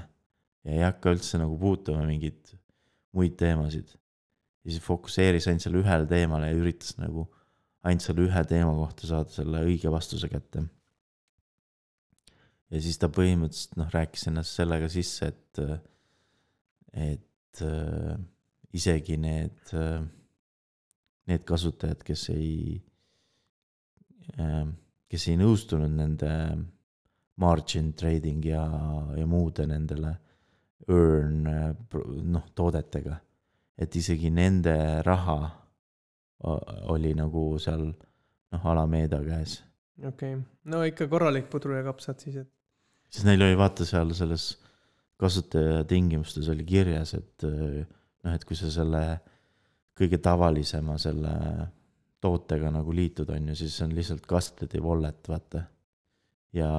ja 0.63 0.77
ei 0.79 0.85
hakka 0.87 1.13
üldse 1.17 1.41
nagu 1.43 1.59
puutuma 1.59 2.07
mingeid 2.07 2.55
muid 3.13 3.35
teemasid. 3.37 3.91
ja 4.63 4.71
siis 4.71 4.83
fokusseeris 4.85 5.49
ainult 5.51 5.67
selle 5.67 5.83
ühele 5.83 6.07
teemale 6.09 6.53
ja 6.53 6.59
üritas 6.59 6.95
nagu 7.03 7.27
ainult 7.83 8.05
selle 8.05 8.27
ühe 8.29 8.45
teema 8.49 8.73
kohta 8.77 9.09
saada 9.09 9.35
selle 9.35 9.63
õige 9.67 9.91
vastuse 9.93 10.31
kätte. 10.31 10.65
ja 12.71 12.81
siis 12.81 12.99
ta 12.99 13.11
põhimõtteliselt 13.13 13.77
noh, 13.81 13.91
rääkis 13.93 14.29
ennast 14.31 14.57
sellega 14.57 14.89
sisse, 14.93 15.29
et, 15.33 15.63
et 16.93 17.65
äh, 17.67 18.15
isegi 18.73 19.19
need 19.21 19.75
äh,, 19.77 20.05
need 21.29 21.45
kasutajad, 21.49 22.03
kes 22.07 22.29
ei 22.33 22.81
äh,, 24.39 24.69
kes 25.13 25.29
ei 25.29 25.37
nõustunud 25.41 25.93
nende 25.93 26.31
margin 27.43 27.93
trading 27.99 28.45
ja, 28.47 28.63
ja 29.19 29.27
muude 29.29 29.67
nendele 29.69 30.15
earn 30.89 31.43
noh, 32.33 32.47
toodetega. 32.55 33.19
et 33.79 33.97
isegi 33.97 34.31
nende 34.31 34.75
raha 35.03 35.62
oli 36.43 37.13
nagu 37.15 37.45
seal 37.63 37.87
noh, 37.91 38.67
Alameda 38.73 39.21
käes. 39.25 39.61
okei 39.99 40.35
okay., 40.35 40.43
no 40.65 40.83
ikka 40.87 41.09
korralik 41.11 41.49
pudru 41.51 41.77
ja 41.77 41.85
kapsad 41.87 42.23
siis, 42.23 42.41
et. 42.43 42.51
sest 43.11 43.29
neil 43.29 43.45
oli 43.47 43.59
vaata 43.59 43.87
seal 43.89 44.15
selles 44.17 44.53
kasutajatingimustes 45.23 46.49
oli 46.51 46.65
kirjas, 46.67 47.15
et 47.15 47.47
noh, 47.47 48.33
et 48.33 48.45
kui 48.49 48.59
sa 48.59 48.71
selle 48.75 49.03
kõige 49.99 50.19
tavalisema 50.23 50.97
selle 50.99 51.35
tootega 52.23 52.71
nagu 52.73 52.95
liitud, 52.95 53.31
on 53.35 53.51
ju, 53.51 53.59
siis 53.59 53.77
see 53.77 53.87
on 53.89 53.95
lihtsalt 53.97 54.27
custody 54.31 54.81
wallet, 54.83 55.21
vaata. 55.29 55.65
ja, 56.55 56.71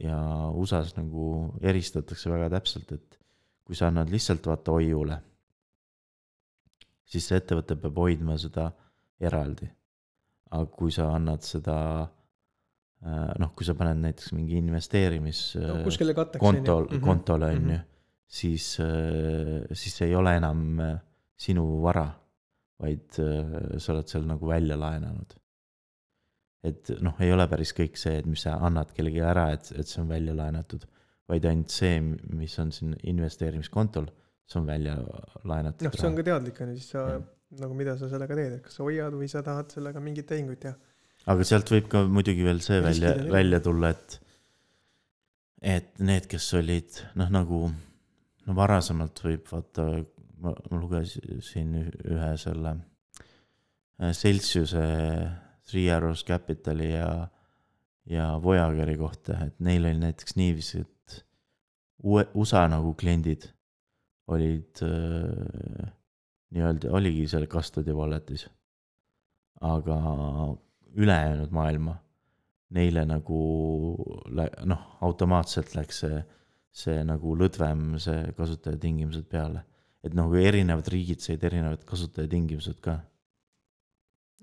ja 0.00 0.18
USA-s 0.56 0.96
nagu 0.96 1.54
eristatakse 1.60 2.30
väga 2.32 2.50
täpselt, 2.56 2.92
et 2.96 3.18
kui 3.68 3.76
sa 3.76 3.90
annad 3.90 4.10
lihtsalt 4.12 4.46
vaata 4.48 4.76
hoiule, 4.76 5.18
siis 7.08 7.28
see 7.28 7.40
ettevõte 7.40 7.76
peab 7.80 8.00
hoidma 8.00 8.36
seda 8.40 8.70
eraldi. 9.20 9.68
aga 10.48 10.64
kui 10.72 10.92
sa 10.94 11.10
annad 11.12 11.44
seda 11.44 11.76
äh, 12.00 13.32
noh, 13.42 13.50
kui 13.56 13.66
sa 13.68 13.74
paned 13.76 14.00
näiteks 14.00 14.32
mingi 14.32 14.56
investeerimis 14.62 15.42
no, 15.60 15.82
kuskile 15.84 16.14
katteks 16.16 16.40
kontol, 16.40 16.86
mhm. 16.88 17.02
kontole 17.04 17.50
on 17.52 17.58
ju, 17.58 17.74
mhm. 17.74 17.82
siis, 18.40 18.70
äh, 18.84 19.66
siis 19.74 19.98
see 20.00 20.08
ei 20.08 20.16
ole 20.16 20.38
enam 20.38 20.62
äh, 20.84 20.94
sinu 21.38 21.66
vara, 21.84 22.08
vaid 22.78 23.14
sa 23.14 23.92
oled 23.92 24.08
seal 24.10 24.24
nagu 24.26 24.46
välja 24.46 24.76
laenanud. 24.78 25.34
et 26.66 26.90
noh, 27.02 27.14
ei 27.22 27.30
ole 27.34 27.46
päris 27.50 27.70
kõik 27.74 27.98
see, 27.98 28.16
et 28.18 28.26
mis 28.26 28.42
sa 28.46 28.56
annad 28.66 28.90
kellelegi 28.94 29.20
ära, 29.22 29.48
et, 29.54 29.70
et 29.78 29.86
see 29.86 30.00
on 30.02 30.08
välja 30.10 30.34
laenatud, 30.34 30.86
vaid 31.30 31.46
ainult 31.46 31.74
see, 31.74 32.00
mis 32.00 32.54
on 32.62 32.72
siin 32.74 32.96
investeerimiskontol, 33.12 34.08
see 34.48 34.60
on 34.62 34.66
välja 34.66 34.96
laenatud. 35.44 35.86
noh, 35.86 35.98
see 35.98 36.08
on 36.08 36.18
ka 36.18 36.26
teadlik 36.30 36.62
on 36.64 36.72
ju, 36.72 36.80
siis 36.80 36.94
sa 36.96 37.04
ja 37.12 37.20
nagu 37.56 37.74
mida 37.76 37.96
sa 37.96 38.08
sellega 38.10 38.36
teed, 38.36 38.58
et 38.58 38.64
kas 38.64 38.76
sa 38.78 38.84
hoiad 38.84 39.14
või 39.16 39.28
sa 39.30 39.42
tahad 39.44 39.72
sellega 39.72 40.02
mingeid 40.04 40.28
tehinguid 40.28 40.60
teha. 40.64 40.74
aga 41.32 41.46
sealt 41.48 41.70
võib 41.72 41.88
ka 41.92 42.04
muidugi 42.08 42.44
veel 42.44 42.60
see 42.64 42.80
välja, 42.84 43.14
välja 43.32 43.60
tulla, 43.64 43.92
et, 43.96 44.18
et 45.76 45.90
need, 46.04 46.28
kes 46.30 46.50
olid 46.60 47.00
noh, 47.20 47.32
nagu 47.32 47.62
no 48.48 48.56
varasemalt 48.56 49.24
võib 49.24 49.48
vaata, 49.50 49.88
ma, 50.44 50.52
ma 50.52 50.82
lugesin 50.82 51.74
ühe 51.80 52.30
selle 52.40 52.76
äh, 52.76 54.12
Celsiuse 54.12 54.84
Three 55.68 55.88
Arrows 55.92 56.24
Capitali 56.24 56.92
ja, 56.92 57.10
ja 58.08 58.30
Voyageri 58.42 58.96
kohta, 59.00 59.40
et 59.48 59.60
neil 59.64 59.88
oli 59.88 60.00
näiteks 60.04 60.36
niiviisi, 60.36 60.84
et 60.84 61.22
USA 62.38 62.68
nagu 62.70 62.92
kliendid 62.96 63.48
olid 64.28 64.84
äh, 64.84 65.94
nii-öelda 66.54 66.92
oligi 66.96 67.26
seal 67.28 67.46
custody 67.50 67.94
wallet'is. 67.96 68.48
aga 69.60 69.96
ülejäänud 70.94 71.50
maailma, 71.50 71.96
neile 72.70 73.02
nagu 73.08 73.38
noh, 74.70 74.84
automaatselt 75.02 75.74
läks 75.74 76.04
see, 76.04 76.20
see 76.82 77.00
nagu 77.06 77.34
lõdvem, 77.38 77.96
see 78.02 78.32
kasutajatingimused 78.38 79.26
peale. 79.30 79.64
et 80.04 80.14
nagu 80.14 80.36
erinevad 80.38 80.86
riigid 80.94 81.18
said 81.20 81.42
erinevad 81.42 81.82
kasutajatingimused 81.84 82.78
ka. 82.80 83.00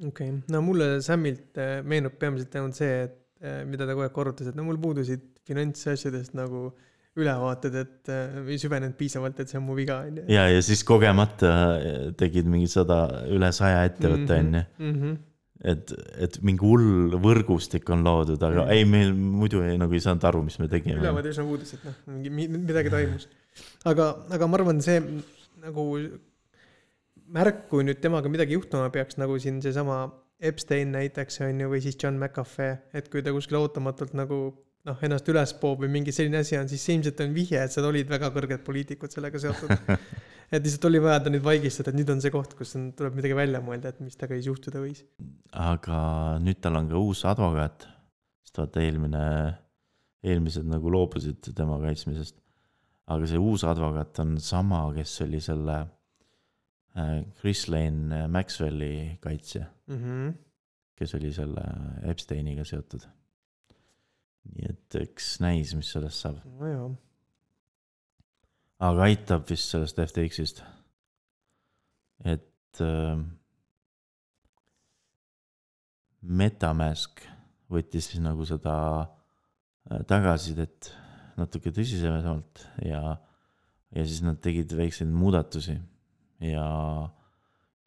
okei 0.03 0.29
okay., 0.29 0.41
no 0.51 0.61
mulle 0.61 0.99
Samilt 1.01 1.57
äh, 1.57 1.79
meenub 1.83 2.19
peamiselt 2.19 2.55
ainult 2.59 2.75
see, 2.75 3.05
et 3.07 3.21
äh, 3.41 3.63
mida 3.65 3.87
ta 3.87 3.95
kogu 3.95 4.05
aeg 4.09 4.17
korrutas, 4.19 4.51
et 4.51 4.59
no 4.59 4.67
mul 4.67 4.81
puudusid 4.81 5.31
finantsasjadest 5.47 6.35
nagu 6.35 6.67
äh, 6.67 6.94
ülevaated, 7.15 7.77
et 7.79 8.11
äh, 8.11 8.41
ei 8.51 8.57
süvenenud 8.59 8.97
piisavalt, 8.99 9.39
et 9.39 9.51
see 9.51 9.59
on 9.59 9.63
mu 9.67 9.77
viga, 9.77 10.01
on 10.03 10.19
ju. 10.19 10.25
ja, 10.33 10.49
ja 10.51 10.65
siis 10.65 10.83
kogemata 10.87 11.53
äh, 11.77 11.93
tegid 12.19 12.49
mingi 12.51 12.67
sada, 12.71 13.05
üle 13.31 13.51
saja 13.55 13.85
ettevõtte, 13.87 14.41
on 14.41 14.59
ju. 14.59 14.63
Mhm. 14.83 15.15
et, 15.71 15.95
et 16.27 16.37
mingi 16.45 16.67
hull 16.67 17.15
võrgustik 17.23 17.87
on 17.95 18.03
loodud, 18.05 18.41
aga 18.41 18.65
mm 18.65 18.75
ei, 18.75 18.83
meil 18.89 19.15
muidu 19.15 19.63
ei, 19.63 19.79
nagu 19.79 19.95
ei 19.95 20.03
saanud 20.03 20.27
aru, 20.27 20.43
mis 20.49 20.59
me 20.59 20.67
tegime. 20.71 20.99
ülevaade 20.99 21.31
üsna 21.31 21.47
uudis, 21.47 21.77
et 21.77 21.87
noh, 21.87 21.95
mingi, 22.11 22.49
midagi 22.57 22.91
toimus. 22.93 23.29
aga, 23.87 24.11
aga 24.35 24.51
ma 24.51 24.59
arvan, 24.59 24.83
see 24.83 24.99
nagu 25.63 25.87
märk, 27.35 27.65
kui 27.71 27.87
nüüd 27.87 28.03
temaga 28.03 28.29
midagi 28.31 28.59
juhtuma 28.59 28.91
peaks, 28.93 29.17
nagu 29.21 29.39
siin 29.41 29.63
seesama 29.63 30.03
Epstein 30.45 30.91
näiteks 30.91 31.39
on 31.47 31.63
ju, 31.63 31.71
või 31.71 31.79
siis 31.81 31.95
John 32.01 32.19
McAfee, 32.19 32.75
et 32.93 33.07
kui 33.11 33.23
ta 33.23 33.31
kuskil 33.33 33.55
ootamatult 33.61 34.11
nagu 34.19 34.39
noh, 34.85 35.01
ennast 35.05 35.27
üles 35.31 35.53
poob 35.61 35.83
või 35.83 35.91
mingi 35.97 36.13
selline 36.15 36.43
asi 36.43 36.57
on, 36.59 36.69
siis 36.69 36.83
see 36.85 36.97
ilmselt 36.99 37.21
on 37.25 37.33
vihje, 37.35 37.61
et 37.61 37.73
seal 37.73 37.87
olid 37.89 38.09
väga 38.09 38.29
kõrged 38.35 38.63
poliitikud 38.65 39.13
sellega 39.13 39.41
seotud 39.41 39.73
et 40.53 40.61
lihtsalt 40.61 40.87
oli 40.89 41.01
vaja 41.01 41.23
ta 41.25 41.33
nüüd 41.33 41.43
vaigistada, 41.45 41.91
et 41.91 41.99
nüüd 41.99 42.11
on 42.13 42.21
see 42.23 42.33
koht, 42.33 42.53
kus 42.57 42.75
on, 42.77 42.89
tuleb 42.97 43.17
midagi 43.17 43.37
välja 43.37 43.61
mõelda, 43.65 43.91
et 43.91 44.01
mis 44.05 44.17
temaga 44.17 44.37
siis 44.37 44.49
juhtuda 44.51 44.83
võis. 44.83 45.03
aga 45.65 45.99
nüüd 46.43 46.61
tal 46.63 46.79
on 46.81 46.89
ka 46.91 47.01
uus 47.01 47.25
advokaat, 47.29 47.87
sest 48.45 48.61
vaata 48.61 48.85
eelmine, 48.85 49.25
eelmised 50.25 50.69
nagu 50.69 50.93
loobusid 50.93 51.51
tema 51.57 51.79
kaitsmisest. 51.81 52.37
aga 53.13 53.29
see 53.29 53.41
uus 53.41 53.65
advokaat 53.67 54.21
on 54.23 54.37
sama, 54.41 54.85
kes 54.95 55.17
oli 55.25 55.41
selle 55.43 55.81
äh, 55.81 57.19
Chris 57.41 57.67
Lane 57.69 58.25
Maxwelli 58.29 59.17
kaitsja 59.21 59.65
mm. 59.87 59.99
-hmm. 59.99 60.33
kes 60.95 61.15
oli 61.17 61.33
selle 61.33 61.65
Epsteiniga 62.13 62.65
seotud 62.65 63.09
nii 64.53 64.69
et 64.69 64.97
eks 65.01 65.35
näis, 65.43 65.73
mis 65.77 65.89
sellest 65.93 66.25
saab. 66.25 66.41
nojah. 66.59 66.91
aga 68.85 69.07
aitab 69.07 69.47
vist 69.49 69.71
sellest 69.71 70.01
FTX-ist. 70.03 70.61
et 72.33 72.83
äh, 72.83 73.23
Metamask 76.25 77.21
võttis 77.69 78.09
siis 78.09 78.23
nagu 78.23 78.45
seda 78.49 78.75
äh, 79.05 80.01
tagasisidet 80.09 80.91
natuke 81.37 81.73
tõsisemalt 81.75 82.63
ja, 82.85 83.17
ja 83.91 84.05
siis 84.05 84.23
nad 84.25 84.39
tegid 84.41 84.71
väikseid 84.77 85.11
muudatusi 85.11 85.75
ja, 86.45 86.69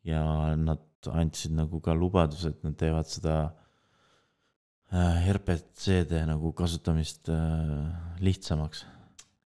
ja 0.05 0.23
nad 0.59 0.85
andsid 1.09 1.55
nagu 1.57 1.81
ka 1.81 1.95
lubaduse, 1.97 2.53
et 2.53 2.67
nad 2.67 2.77
teevad 2.79 3.09
seda 3.09 3.39
Äh, 3.47 3.68
RPC-de 4.89 6.23
nagu 6.29 6.53
kasutamist 6.57 7.29
äh, 7.29 7.89
lihtsamaks. 8.25 8.87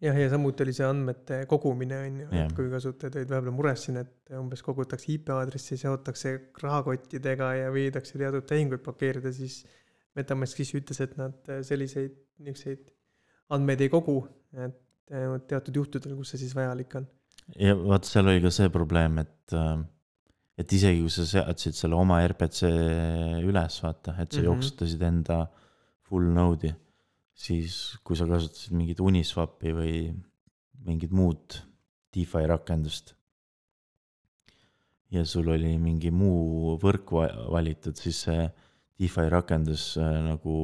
jah, 0.03 0.19
ja 0.19 0.29
samuti 0.31 0.63
oli 0.63 0.75
see 0.77 0.87
andmete 0.87 1.41
kogumine, 1.51 1.99
on 2.07 2.21
ju, 2.23 2.29
et 2.39 2.55
kui 2.55 2.71
kasutajad 2.71 3.19
olid 3.19 3.33
vahepeal 3.33 3.57
mures 3.57 3.87
siin, 3.87 3.99
et 4.03 4.35
umbes 4.39 4.63
kogutakse 4.63 5.11
IP 5.15 5.33
aadressi, 5.35 5.79
seotakse 5.81 6.35
rahakottidega 6.63 7.53
ja 7.59 7.73
võidakse 7.75 8.19
teatud 8.21 8.47
tehinguid 8.49 8.85
blokeerida, 8.87 9.35
siis 9.35 9.63
Metamask 10.13 10.59
siis 10.61 10.75
ütles, 10.77 10.99
et 11.01 11.15
nad 11.17 11.51
äh, 11.51 11.63
selliseid, 11.67 12.15
niisuguseid 12.45 12.91
andmeid 13.57 13.81
ei 13.81 13.91
kogu, 13.93 14.19
et 14.53 14.79
teatud 15.49 15.79
juhtudel, 15.81 16.15
kus 16.19 16.35
see 16.35 16.43
siis 16.45 16.53
vajalik 16.57 16.99
on. 17.01 17.09
ja 17.59 17.75
vaat 17.79 18.07
seal 18.07 18.31
oli 18.31 18.43
ka 18.45 18.53
see 18.55 18.71
probleem, 18.73 19.19
et 19.25 19.57
äh, 19.57 19.81
et 20.59 20.73
isegi 20.73 21.01
kui 21.01 21.11
sa 21.11 21.25
seadsid 21.27 21.77
selle 21.77 21.97
oma 21.97 22.21
RPC 22.27 22.69
üles, 23.43 23.79
vaata, 23.85 24.17
et 24.19 24.33
sa 24.33 24.39
mm 24.39 24.43
-hmm. 24.43 24.45
jooksutasid 24.45 25.03
enda 25.03 25.39
full 26.09 26.29
node'i, 26.35 26.75
siis 27.35 27.99
kui 28.05 28.17
sa 28.17 28.27
kasutasid 28.27 28.77
mingit 28.77 29.01
Uniswapi 29.01 29.73
või 29.73 29.97
mingit 30.85 31.11
muud 31.11 31.63
DeFi 32.13 32.47
rakendust 32.47 33.15
ja 35.13 35.25
sul 35.29 35.51
oli 35.53 35.77
mingi 35.81 36.11
muu 36.11 36.77
võrk 36.81 37.13
valitud, 37.53 37.97
siis 37.97 38.25
see 38.27 38.47
DeFi 39.01 39.29
rakendus 39.33 39.93
äh, 40.01 40.19
nagu 40.25 40.57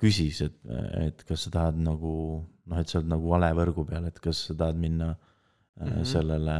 küsis, 0.00 0.40
et, 0.46 0.56
et 1.02 1.24
kas 1.28 1.46
sa 1.46 1.52
tahad 1.54 1.80
nagu 1.82 2.12
noh, 2.40 2.78
et 2.78 2.88
sa 2.88 3.00
oled 3.00 3.10
nagu 3.10 3.32
vale 3.32 3.50
võrgu 3.58 3.84
peal, 3.88 4.06
et 4.08 4.20
kas 4.22 4.46
sa 4.48 4.56
tahad 4.56 4.78
minna 4.78 5.10
mm 5.12 5.88
-hmm. 5.88 6.04
sellele 6.04 6.58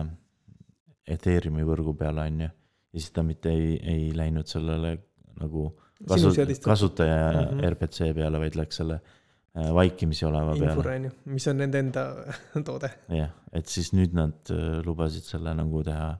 Ethereumi 1.08 1.64
võrgu 1.66 1.94
peale, 1.98 2.26
on 2.28 2.40
ju. 2.46 2.48
ja 2.92 3.00
siis 3.00 3.12
ta 3.16 3.24
mitte 3.26 3.52
ei, 3.52 3.76
ei 3.80 4.08
läinud 4.16 4.48
sellele 4.50 4.96
nagu 5.38 5.68
kasu, 6.08 6.32
kasutaja 6.64 7.18
mm 7.32 7.38
-hmm. 7.38 7.70
RPC 7.72 8.14
peale, 8.14 8.38
vaid 8.38 8.56
läks 8.58 8.76
selle 8.76 9.00
äh, 9.00 9.74
vaikimisi 9.74 10.26
oleva 10.26 10.52
peale. 10.52 10.70
Infura 10.72 10.94
on 10.94 11.04
ju, 11.04 11.10
mis 11.24 11.48
on 11.48 11.56
nende 11.56 11.78
enda 11.78 12.06
toode. 12.70 12.90
jah, 13.08 13.30
et 13.52 13.66
siis 13.66 13.92
nüüd 13.92 14.14
nad 14.14 14.50
äh, 14.50 14.80
lubasid 14.86 15.24
selle 15.24 15.54
nagu 15.54 15.82
teha 15.84 16.16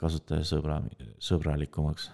kasutajasõbra, 0.00 0.80
sõbralikumaks. 1.18 2.10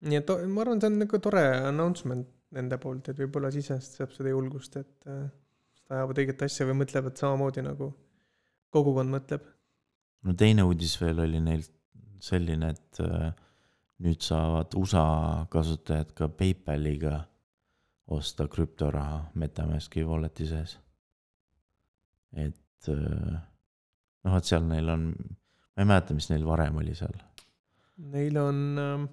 nii 0.00 0.16
et 0.16 0.30
ma 0.48 0.60
arvan, 0.60 0.80
see 0.80 0.88
on 0.88 0.98
nagu 0.98 1.18
tore 1.18 1.44
announcement 1.68 2.28
nende 2.56 2.78
poolt, 2.82 3.08
et 3.08 3.18
võib-olla 3.18 3.50
sisest 3.54 3.98
saab 3.98 4.14
seda 4.14 4.32
julgust, 4.32 4.76
et 4.76 5.06
äh, 5.06 5.28
ajavad 5.90 6.22
õiget 6.22 6.44
asja 6.46 6.66
või 6.68 6.80
mõtlevad 6.82 7.18
samamoodi 7.18 7.64
nagu 7.66 7.92
kogukond 8.74 9.12
mõtleb. 9.12 9.46
No 10.26 10.34
teine 10.38 10.64
uudis 10.66 10.96
veel 11.00 11.22
oli 11.24 11.40
neil 11.44 11.64
selline, 12.20 12.72
et 12.74 13.00
äh, 13.04 13.30
nüüd 14.04 14.24
saavad 14.24 14.74
USA 14.78 15.04
kasutajad 15.52 16.12
ka 16.16 16.28
PayPaliga 16.32 17.18
osta 18.10 18.48
krüptoraha 18.50 19.22
Metamaski 19.40 20.04
wallet'i 20.06 20.48
sees. 20.48 20.76
et 22.32 22.90
äh, 22.90 23.38
noh, 24.24 24.34
vot 24.34 24.46
seal 24.46 24.66
neil 24.68 24.92
on, 24.92 25.10
ma 25.10 25.84
ei 25.84 25.88
mäleta, 25.88 26.16
mis 26.16 26.30
neil 26.32 26.44
varem 26.46 26.78
oli 26.82 26.94
seal. 26.98 27.16
Neil 28.10 28.36
on 28.40 28.60
ähm, 28.80 29.08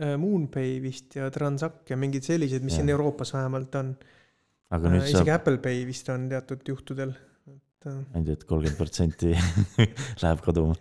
äh, 0.00 0.16
Moonpay 0.18 0.78
vist 0.82 1.16
ja 1.18 1.30
Transact 1.30 1.90
ja 1.90 1.98
mingid 2.00 2.26
sellised, 2.26 2.64
mis 2.64 2.74
ja. 2.74 2.82
siin 2.82 2.94
Euroopas 2.94 3.34
vähemalt 3.36 3.74
on. 3.80 3.92
äh, 5.00 5.06
saab. 5.06 5.20
isegi 5.20 5.34
Apple 5.34 5.58
Pay 5.62 5.84
vist 5.86 6.08
on 6.14 6.28
teatud 6.30 6.66
juhtudel 6.68 7.14
ainult, 7.88 8.28
et 8.34 8.42
kolmkümmend 8.44 8.76
protsenti 8.76 9.30
läheb 10.22 10.42
kaduma. 10.44 10.74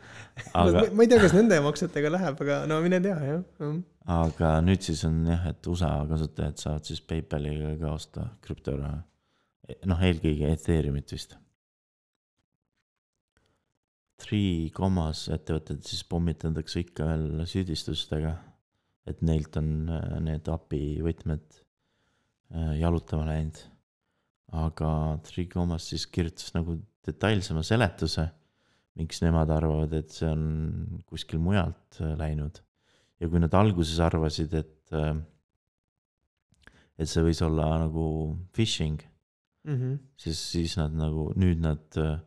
aga 0.57 0.83
ma 0.91 1.05
ei 1.05 1.11
tea, 1.11 1.19
kas 1.23 1.35
nende 1.37 1.59
maksetega 1.63 2.11
läheb, 2.11 2.41
aga 2.45 2.57
no 2.69 2.79
mine 2.83 2.99
tea, 3.03 3.17
jah. 3.23 3.77
aga 4.19 4.55
nüüd 4.65 4.83
siis 4.83 5.03
on 5.07 5.21
jah, 5.29 5.45
et 5.53 5.69
USA 5.71 5.93
kasutajad 6.09 6.59
saavad 6.59 6.89
siis 6.89 7.03
PayPaliga 7.07 7.75
ka 7.79 7.93
osta 7.93 8.25
krüptoraha. 8.43 8.99
noh, 9.87 10.03
eelkõige 10.09 10.51
Ethereumit 10.51 11.15
vist. 11.15 11.37
Three 14.19 14.67
Commas 14.75 15.29
ettevõtted 15.31 15.85
siis 15.87 16.03
pommitatakse 16.03 16.83
ikka 16.83 17.07
veel 17.07 17.45
süüdistustega, 17.47 18.35
et 19.07 19.21
neilt 19.23 19.55
on 19.61 19.71
äh, 19.87 20.15
need 20.25 20.51
API 20.51 20.99
võtmed 21.05 21.45
äh, 22.51 22.73
jalutama 22.81 23.29
läinud 23.31 23.63
aga 24.55 25.19
Three 25.23 25.47
Commas 25.49 25.89
siis 25.91 26.05
kirjutas 26.09 26.53
nagu 26.55 26.77
detailsema 27.07 27.63
seletuse, 27.65 28.25
miks 28.99 29.21
nemad 29.23 29.51
arvavad, 29.53 29.93
et 29.95 30.11
see 30.13 30.27
on 30.29 31.01
kuskil 31.07 31.41
mujalt 31.41 32.01
äh, 32.03 32.15
läinud. 32.19 32.61
ja 33.19 33.27
kui 33.27 33.41
nad 33.43 33.55
alguses 33.57 33.99
arvasid, 33.99 34.53
et, 34.55 34.93
äh, 34.95 35.13
et 36.99 37.09
see 37.09 37.23
võis 37.23 37.41
olla 37.43 37.67
nagu 37.81 38.05
phishing 38.55 38.99
mm, 39.63 39.75
-hmm. 39.75 39.97
siis, 40.17 40.39
siis 40.53 40.77
nad 40.79 40.95
nagu, 40.95 41.29
nüüd 41.35 41.61
nad 41.63 41.99
äh, 41.99 42.17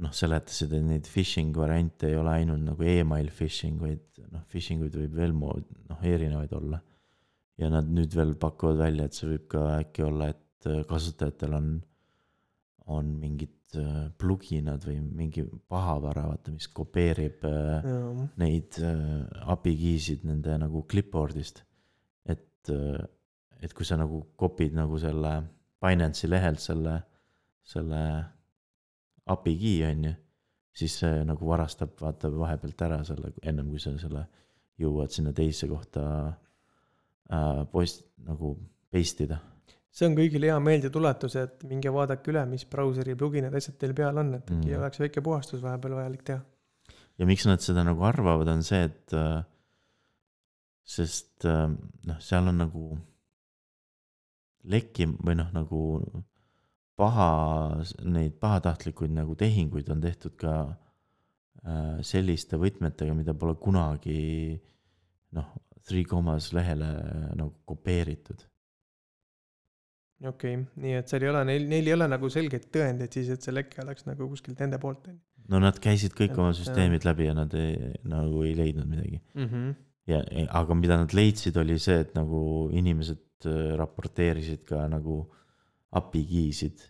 noh, 0.00 0.14
seletasid, 0.14 0.72
et 0.78 0.86
neid 0.86 1.10
phishing 1.10 1.56
variante 1.56 2.08
ei 2.08 2.16
ole 2.16 2.36
ainult 2.40 2.64
nagu 2.64 2.86
email 2.86 3.30
phishing, 3.34 3.80
vaid 3.80 4.22
noh, 4.30 4.44
phishing 4.50 4.82
uid 4.82 4.96
võib 4.96 5.14
veel 5.18 5.34
mood, 5.36 5.66
noh, 5.90 6.02
erinevaid 6.02 6.52
olla. 6.52 6.80
ja 7.60 7.68
nad 7.68 7.84
nüüd 7.92 8.14
veel 8.16 8.34
pakuvad 8.40 8.78
välja, 8.80 9.04
et 9.04 9.14
see 9.14 9.26
võib 9.28 9.48
ka 9.52 9.66
äkki 9.82 10.04
olla, 10.06 10.30
et 10.32 10.68
kasutajatel 10.88 11.56
on, 11.58 11.66
on 12.96 13.10
mingid 13.20 13.52
pluginad 14.20 14.84
või 14.86 14.98
mingi 15.00 15.44
pahavara, 15.70 16.26
vaata, 16.32 16.52
mis 16.54 16.68
kopeerib 16.74 17.44
äh, 17.48 17.86
ja. 17.86 18.26
neid 18.40 18.78
äh, 18.82 19.50
API 19.54 19.74
key'sid 19.78 20.26
nende 20.28 20.56
nagu 20.62 20.84
clipboard'ist. 20.90 21.62
et, 22.30 22.72
et 23.60 23.72
kui 23.74 23.86
sa 23.88 23.96
nagu 24.00 24.24
copy'd 24.38 24.74
nagu 24.76 24.98
selle 25.00 25.32
Binance'i 25.80 26.28
lehelt 26.28 26.60
selle, 26.60 26.98
selle 27.64 28.00
API 29.30 29.54
key 29.60 29.78
on 29.88 30.04
ju, 30.10 30.14
siis 30.76 30.98
see 31.02 31.22
nagu 31.26 31.48
varastab, 31.48 31.94
vaata 32.00 32.30
vahepealt 32.34 32.84
ära 32.86 33.00
selle, 33.06 33.32
ennem 33.42 33.70
kui 33.72 33.80
sa 33.80 33.94
selle 34.00 34.26
jõuad 34.80 35.12
sinna 35.12 35.32
teise 35.36 35.68
kohta 35.70 36.04
äh, 37.32 37.62
post 37.72 38.04
nagu 38.26 38.54
paste 38.90 39.28
ida 39.28 39.40
see 39.90 40.06
on 40.06 40.16
kõigile 40.18 40.50
hea 40.50 40.58
meeldetuletus, 40.62 41.36
et 41.40 41.64
minge 41.68 41.90
vaadake 41.94 42.32
üle, 42.32 42.44
mis 42.50 42.64
brauseri 42.70 43.16
pluginid, 43.18 43.54
asjad 43.56 43.78
teil 43.80 43.94
peal 43.96 44.22
on, 44.22 44.34
et 44.38 44.46
äkki 44.46 44.70
mm. 44.70 44.80
oleks 44.80 45.02
väike 45.02 45.22
puhastus 45.26 45.62
vahepeal 45.64 45.96
vajalik 45.98 46.26
teha. 46.30 46.40
ja 47.18 47.28
miks 47.28 47.46
nad 47.48 47.62
seda 47.64 47.84
nagu 47.86 48.04
arvavad, 48.06 48.48
on 48.52 48.62
see, 48.66 48.84
et 48.86 49.16
äh, 49.18 49.40
sest 50.86 51.46
äh, 51.48 51.66
noh, 52.06 52.20
seal 52.22 52.50
on 52.52 52.62
nagu 52.62 52.84
lekki 54.70 55.08
või 55.18 55.38
noh, 55.40 55.50
nagu 55.56 55.80
paha, 57.00 57.30
neid 58.04 58.36
pahatahtlikuid 58.40 59.12
nagu 59.16 59.34
tehinguid 59.38 59.88
on 59.90 60.02
tehtud 60.04 60.36
ka 60.38 60.54
äh, 60.68 61.98
selliste 62.06 62.60
võtmetega, 62.60 63.16
mida 63.16 63.34
pole 63.34 63.56
kunagi 63.58 64.20
noh, 65.36 65.50
Three 65.88 66.04
Commas 66.04 66.50
lehele 66.54 66.86
nagu 67.34 67.54
kopeeritud 67.66 68.44
okei 70.28 70.56
okay., 70.56 70.82
nii 70.82 70.96
et 71.00 71.10
seal 71.10 71.24
ei 71.24 71.32
ole, 71.32 71.42
neil, 71.48 71.66
neil 71.70 71.88
ei 71.88 71.96
ole 71.96 72.08
nagu 72.10 72.30
selgeid 72.32 72.68
tõendeid 72.74 73.16
siis, 73.16 73.30
et 73.32 73.44
see 73.44 73.54
leke 73.54 73.80
oleks 73.84 74.06
nagu 74.08 74.28
kuskilt 74.30 74.60
nende 74.60 74.80
poolt. 74.82 75.08
no 75.50 75.60
nad 75.62 75.78
käisid 75.82 76.14
kõik 76.16 76.34
et, 76.34 76.40
oma 76.42 76.52
süsteemid 76.56 77.06
läbi 77.08 77.30
ja 77.30 77.36
nad 77.36 77.54
ei, 77.58 77.94
nagu 78.08 78.44
ei 78.46 78.54
leidnud 78.58 78.88
midagi 78.90 79.20
mm. 79.20 79.46
-hmm. 79.46 79.74
ja, 80.12 80.22
aga 80.60 80.76
mida 80.76 81.00
nad 81.00 81.16
leidsid, 81.16 81.56
oli 81.60 81.78
see, 81.78 82.00
et 82.04 82.14
nagu 82.18 82.42
inimesed 82.72 83.48
äh, 83.48 83.74
raporteerisid 83.80 84.64
ka 84.68 84.86
nagu 84.92 85.22
API 85.96 86.22
key'sid, 86.28 86.84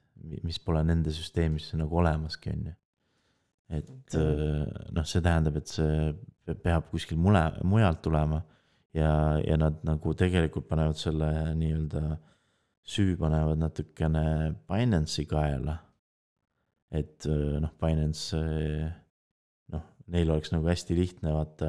mis 0.45 0.59
pole 0.61 0.83
nende 0.85 1.13
süsteemis 1.15 1.71
nagu 1.79 1.97
olemaski, 1.97 2.51
on 2.53 2.67
ju. 2.67 2.75
et 3.71 3.91
okay. 3.91 4.21
Äh, 4.21 4.91
noh, 4.93 5.07
see 5.07 5.23
tähendab, 5.25 5.57
et 5.57 5.71
see 5.71 6.55
peab 6.65 6.91
kuskil 6.91 7.17
mule, 7.17 7.45
mujalt 7.63 8.03
tulema 8.03 8.43
ja, 8.93 9.39
ja 9.47 9.57
nad 9.57 9.79
nagu 9.87 10.15
tegelikult 10.19 10.67
panevad 10.69 10.99
selle 10.99 11.31
nii-öelda 11.55 12.19
süü 12.83 13.17
panevad 13.19 13.59
natukene 13.59 14.55
Binance'i 14.69 15.27
kaela. 15.27 15.79
et 16.91 17.27
noh, 17.63 17.71
Binance 17.79 18.39
noh, 19.71 19.83
neil 20.11 20.31
oleks 20.31 20.51
nagu 20.51 20.67
hästi 20.67 20.97
lihtne 20.99 21.31
vaata 21.31 21.69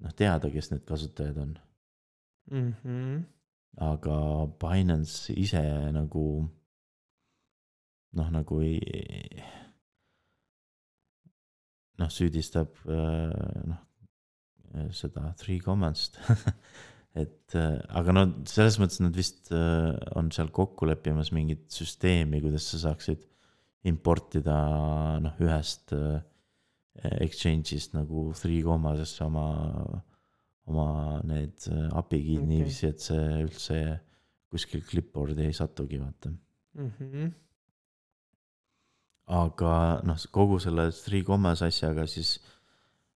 noh, 0.00 0.14
teada, 0.16 0.48
kes 0.48 0.70
need 0.72 0.86
kasutajad 0.88 1.36
on 1.42 1.58
mm. 2.50 2.72
-hmm. 2.84 3.18
aga 3.84 4.16
Binance 4.62 5.34
ise 5.36 5.60
nagu 5.92 6.24
noh, 8.12 8.30
nagu 8.30 8.60
ei 8.64 9.42
noh, 11.98 12.08
süüdistab 12.08 12.80
noh 12.88 13.84
seda 14.92 15.34
Three 15.36 15.58
Commonst 15.60 16.18
et 17.16 17.54
äh, 17.56 17.78
aga 17.96 18.14
no 18.14 18.24
selles 18.48 18.78
mõttes 18.80 19.00
nad 19.02 19.16
vist 19.16 19.52
äh, 19.54 19.94
on 20.18 20.30
seal 20.34 20.50
kokku 20.54 20.88
leppimas 20.88 21.32
mingit 21.34 21.66
süsteemi, 21.72 22.42
kuidas 22.44 22.68
sa 22.72 22.82
saaksid 22.88 23.24
importida 23.88 24.56
noh, 25.22 25.40
ühest 25.42 25.94
äh, 25.96 26.20
exchange'ist 27.22 27.94
nagu 27.94 28.28
Three 28.36 28.60
Commasesse 28.66 29.22
oma, 29.24 29.46
oma 30.68 30.88
need 31.26 31.68
API-gid 31.70 32.42
okay. 32.42 32.50
niiviisi, 32.50 32.90
et 32.90 33.04
see 33.04 33.26
üldse 33.44 33.78
kuskil 34.50 34.82
clipboard'i 34.88 35.46
ei 35.46 35.56
satugi, 35.56 36.00
vaata 36.00 36.32
mm. 36.32 36.90
-hmm. 36.98 37.28
aga 39.38 39.74
noh, 40.08 40.18
kogu 40.32 40.58
selle 40.62 40.90
Three 41.04 41.24
Commas 41.24 41.62
asjaga 41.62 42.06
siis 42.06 42.38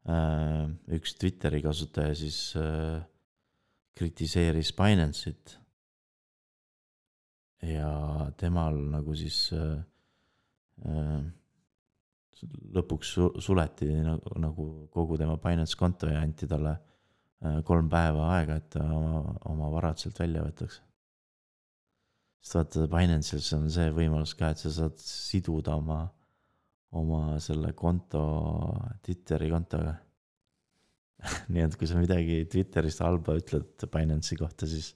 äh, 0.09 0.67
üks 0.99 1.15
Twitteri 1.21 1.63
kasutaja 1.63 2.15
siis 2.19 2.57
äh, 2.57 2.99
kritiseeris 3.99 4.73
Binance'it. 4.77 5.59
ja 7.67 7.91
temal 8.39 8.77
nagu 8.93 9.15
siis 9.19 9.49
äh, 9.51 9.81
äh, 10.87 11.25
lõpuks 12.77 13.17
suleti 13.43 13.89
nagu, 14.07 14.35
nagu 14.39 14.67
kogu 14.95 15.19
tema 15.19 15.35
Binance 15.43 15.75
konto 15.79 16.07
ja 16.07 16.21
anti 16.23 16.47
talle 16.47 16.77
äh, 16.77 17.59
kolm 17.67 17.91
päeva 17.91 18.29
aega, 18.37 18.61
et 18.61 18.71
ta 18.77 18.85
oma, 18.87 19.25
oma 19.51 19.73
varad 19.75 19.99
sealt 19.99 20.21
välja 20.23 20.45
võtaks. 20.47 20.79
sest 22.39 22.61
vaata 22.61 22.87
Binance'is 22.95 23.51
on 23.59 23.67
see 23.75 23.91
võimalus 23.97 24.37
ka, 24.39 24.53
et 24.55 24.63
sa 24.63 24.71
saad 24.71 25.03
siduda 25.03 25.75
oma, 25.83 26.05
oma 26.95 27.41
selle 27.43 27.75
konto 27.75 28.23
Twitteri 29.03 29.51
kontoga 29.51 29.99
nii 31.53 31.65
et 31.67 31.77
kui 31.79 31.89
sa 31.91 31.99
midagi 31.99 32.43
Twitteris 32.51 33.01
halba 33.03 33.37
ütled 33.41 33.87
Binance'i 33.93 34.39
kohta, 34.39 34.69
siis 34.71 34.93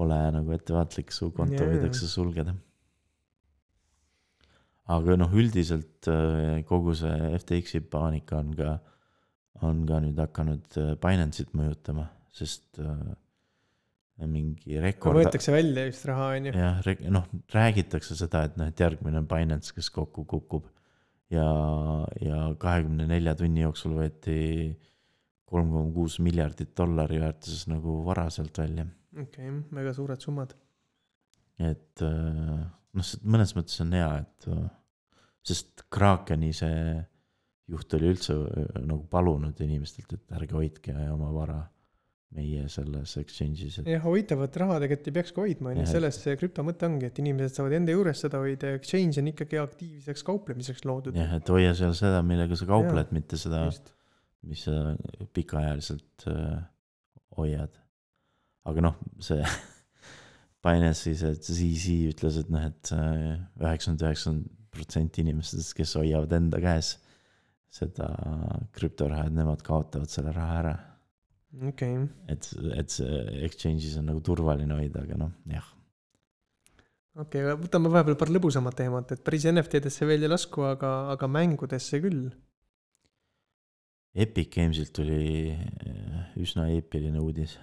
ole 0.00 0.18
nagu 0.34 0.52
ettevaatlik, 0.54 1.12
su 1.14 1.30
konto 1.36 1.64
võidakse 1.66 2.08
sulgeda. 2.10 2.54
aga 4.90 5.14
noh, 5.14 5.32
üldiselt 5.38 6.08
äh, 6.10 6.60
kogu 6.66 6.96
see 6.98 7.32
FTX-i 7.38 7.82
paanika 7.92 8.40
on 8.42 8.54
ka, 8.58 8.76
on 9.66 9.84
ka 9.86 10.00
nüüd 10.02 10.18
hakanud 10.18 10.78
äh, 10.82 10.94
Binance'it 11.02 11.52
mõjutama, 11.54 12.08
sest 12.34 12.80
äh, 12.82 13.10
mingi 14.26 14.80
rekord. 14.82 15.20
võetakse 15.20 15.54
välja 15.54 15.86
just 15.88 16.04
raha, 16.10 16.32
on 16.36 16.50
ju. 16.50 16.54
jah, 16.58 16.90
noh, 17.14 17.30
räägitakse 17.54 18.18
seda, 18.18 18.44
et 18.48 18.58
noh, 18.60 18.68
et 18.70 18.82
järgmine 18.82 19.22
on 19.22 19.30
Binance, 19.30 19.72
kes 19.76 19.90
kokku 19.94 20.26
kukub. 20.28 20.68
ja, 21.30 21.46
ja 22.20 22.42
kahekümne 22.58 23.06
nelja 23.08 23.36
tunni 23.38 23.62
jooksul 23.62 23.94
võeti 24.00 24.40
kolm 25.50 25.70
koma 25.74 25.92
kuus 25.94 26.18
miljardit 26.22 26.74
dollari 26.78 27.20
väärtuses 27.22 27.66
nagu 27.70 28.00
vara 28.06 28.28
sealt 28.30 28.58
välja. 28.62 28.86
okei 29.16 29.48
okay,, 29.50 29.62
väga 29.80 29.94
suured 29.96 30.26
summad. 30.26 30.54
et 31.58 32.04
äh, 32.06 32.60
noh, 32.96 33.14
mõnes 33.24 33.56
mõttes 33.58 33.80
on 33.84 33.96
hea, 33.98 34.10
et 34.24 34.50
äh, 34.50 34.68
sest 35.46 35.86
Krakeni 35.92 36.52
see 36.56 36.94
juht 37.70 37.98
oli 37.98 38.14
üldse 38.14 38.36
äh, 38.36 38.80
nagu 38.84 39.04
palunud 39.10 39.60
inimestelt, 39.66 40.16
et 40.16 40.38
ärge 40.38 40.58
hoidke 40.58 40.96
oma 41.10 41.30
vara 41.34 41.60
meie 42.30 42.68
selles 42.70 43.16
exchange'is, 43.18 43.80
et 43.80 43.88
jah, 43.90 44.02
hoitavat 44.04 44.54
raha 44.62 44.76
tegelikult 44.84 45.08
ei 45.10 45.14
peakski 45.16 45.42
hoidma, 45.42 45.72
on 45.72 45.80
ju, 45.80 45.86
Jah. 45.86 45.94
sellest 45.96 46.26
see 46.26 46.36
krüpto 46.38 46.62
mõte 46.66 46.86
ongi, 46.86 47.08
et 47.10 47.16
inimesed 47.18 47.56
saavad 47.58 47.74
enda 47.80 47.96
juures 47.96 48.22
seda 48.22 48.38
hoida 48.42 48.70
ja 48.70 48.78
exchange 48.78 49.18
on 49.18 49.30
ikkagi 49.32 49.58
aktiivseks 49.58 50.22
kauplemiseks 50.28 50.86
loodud. 50.86 51.18
jah, 51.18 51.32
et 51.40 51.50
hoia 51.50 51.72
seal 51.78 51.96
seda, 51.98 52.20
millega 52.26 52.58
sa 52.58 52.68
kaupled, 52.70 53.10
mitte 53.16 53.38
seda, 53.40 53.64
just, 53.66 53.90
mis 54.48 54.64
sa 54.64 54.94
pikaajaliselt 55.36 56.26
äh, 56.30 56.62
hoiad. 57.36 57.74
aga 58.68 58.86
noh, 58.88 58.96
see 59.22 59.44
Binance'i 60.64 61.16
see 61.16 61.36
CZ 61.40 61.92
ütles, 62.12 62.36
et 62.42 62.50
noh, 62.52 62.64
et 62.68 62.90
üheksakümmend 62.92 64.02
üheksa 64.04 64.34
protsenti 64.70 65.24
inimestest, 65.24 65.72
kes 65.76 65.96
hoiavad 65.98 66.34
enda 66.36 66.60
käes 66.62 66.94
seda 67.70 68.10
krüptoraha, 68.74 69.28
et 69.28 69.36
nemad 69.36 69.62
kaotavad 69.66 70.10
selle 70.10 70.34
raha 70.34 70.56
ära. 70.60 70.76
okei 71.70 71.96
okay.. 71.98 72.08
et, 72.30 72.48
et 72.76 72.94
see 72.94 73.20
exchange'is 73.46 73.96
on 74.00 74.10
nagu 74.10 74.22
turvaline 74.26 74.76
hoida, 74.76 75.04
aga 75.06 75.18
noh, 75.22 75.32
jah. 75.50 75.66
okei 77.14 77.40
okay,, 77.40 77.46
aga 77.46 77.56
võtame 77.62 77.92
vahepeal 77.94 78.18
paar 78.20 78.34
lõbusamat 78.34 78.78
teemat, 78.82 79.14
et 79.14 79.24
päris 79.26 79.46
NFT-desse 79.50 80.08
veel 80.10 80.26
ei 80.26 80.32
lasku, 80.32 80.66
aga, 80.66 80.94
aga 81.14 81.30
mängudesse 81.30 82.02
küll. 82.02 82.28
Epic 84.14 84.50
Gamesilt 84.54 84.92
tuli 84.96 85.52
äh, 85.54 86.32
üsna 86.40 86.66
eepiline 86.74 87.20
uudis. 87.22 87.58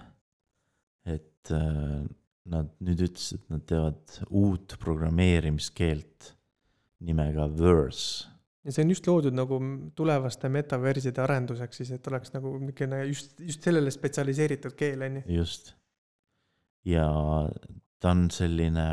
et 1.08 1.50
äh, 1.52 2.04
nad 2.48 2.72
nüüd 2.84 3.04
ütlesid, 3.06 3.42
et 3.42 3.52
nad 3.52 3.64
teevad 3.68 4.18
uut 4.28 4.74
programmeerimiskeelt 4.80 6.32
nimega 7.04 7.46
Verse. 7.52 8.26
ja 8.64 8.74
see 8.74 8.84
on 8.84 8.92
just 8.92 9.06
loodud 9.08 9.36
nagu 9.36 9.58
tulevaste 9.96 10.50
metaverside 10.52 11.22
arenduseks 11.24 11.82
siis, 11.82 11.92
et 11.94 12.10
oleks 12.10 12.34
nagu 12.34 12.54
niisugune 12.58 13.04
just, 13.08 13.38
just 13.40 13.64
sellele 13.64 13.92
spetsialiseeritud 13.94 14.76
keel, 14.78 15.04
on 15.06 15.20
ju. 15.20 15.24
just. 15.38 15.74
ja 16.88 17.08
ta 18.00 18.12
on 18.14 18.28
selline, 18.34 18.86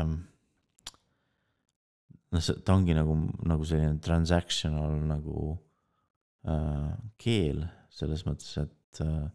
noh, 2.36 2.48
ta 2.64 2.76
ongi 2.76 2.96
nagu, 2.96 3.16
nagu 3.48 3.68
selline 3.68 4.00
transactional 4.04 5.00
nagu 5.08 5.54
keel 7.18 7.64
selles 7.90 8.26
mõttes, 8.28 8.52
et 8.62 9.02
äh, 9.04 9.26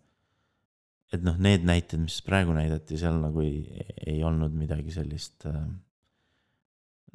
et 1.12 1.24
noh, 1.28 1.36
need 1.44 1.66
näited, 1.68 2.00
mis 2.00 2.22
praegu 2.24 2.54
näidati, 2.56 2.96
seal 3.00 3.18
nagu 3.20 3.42
ei, 3.44 3.84
ei 4.08 4.22
olnud 4.24 4.54
midagi 4.56 4.94
sellist 4.96 5.44
äh, 5.50 5.64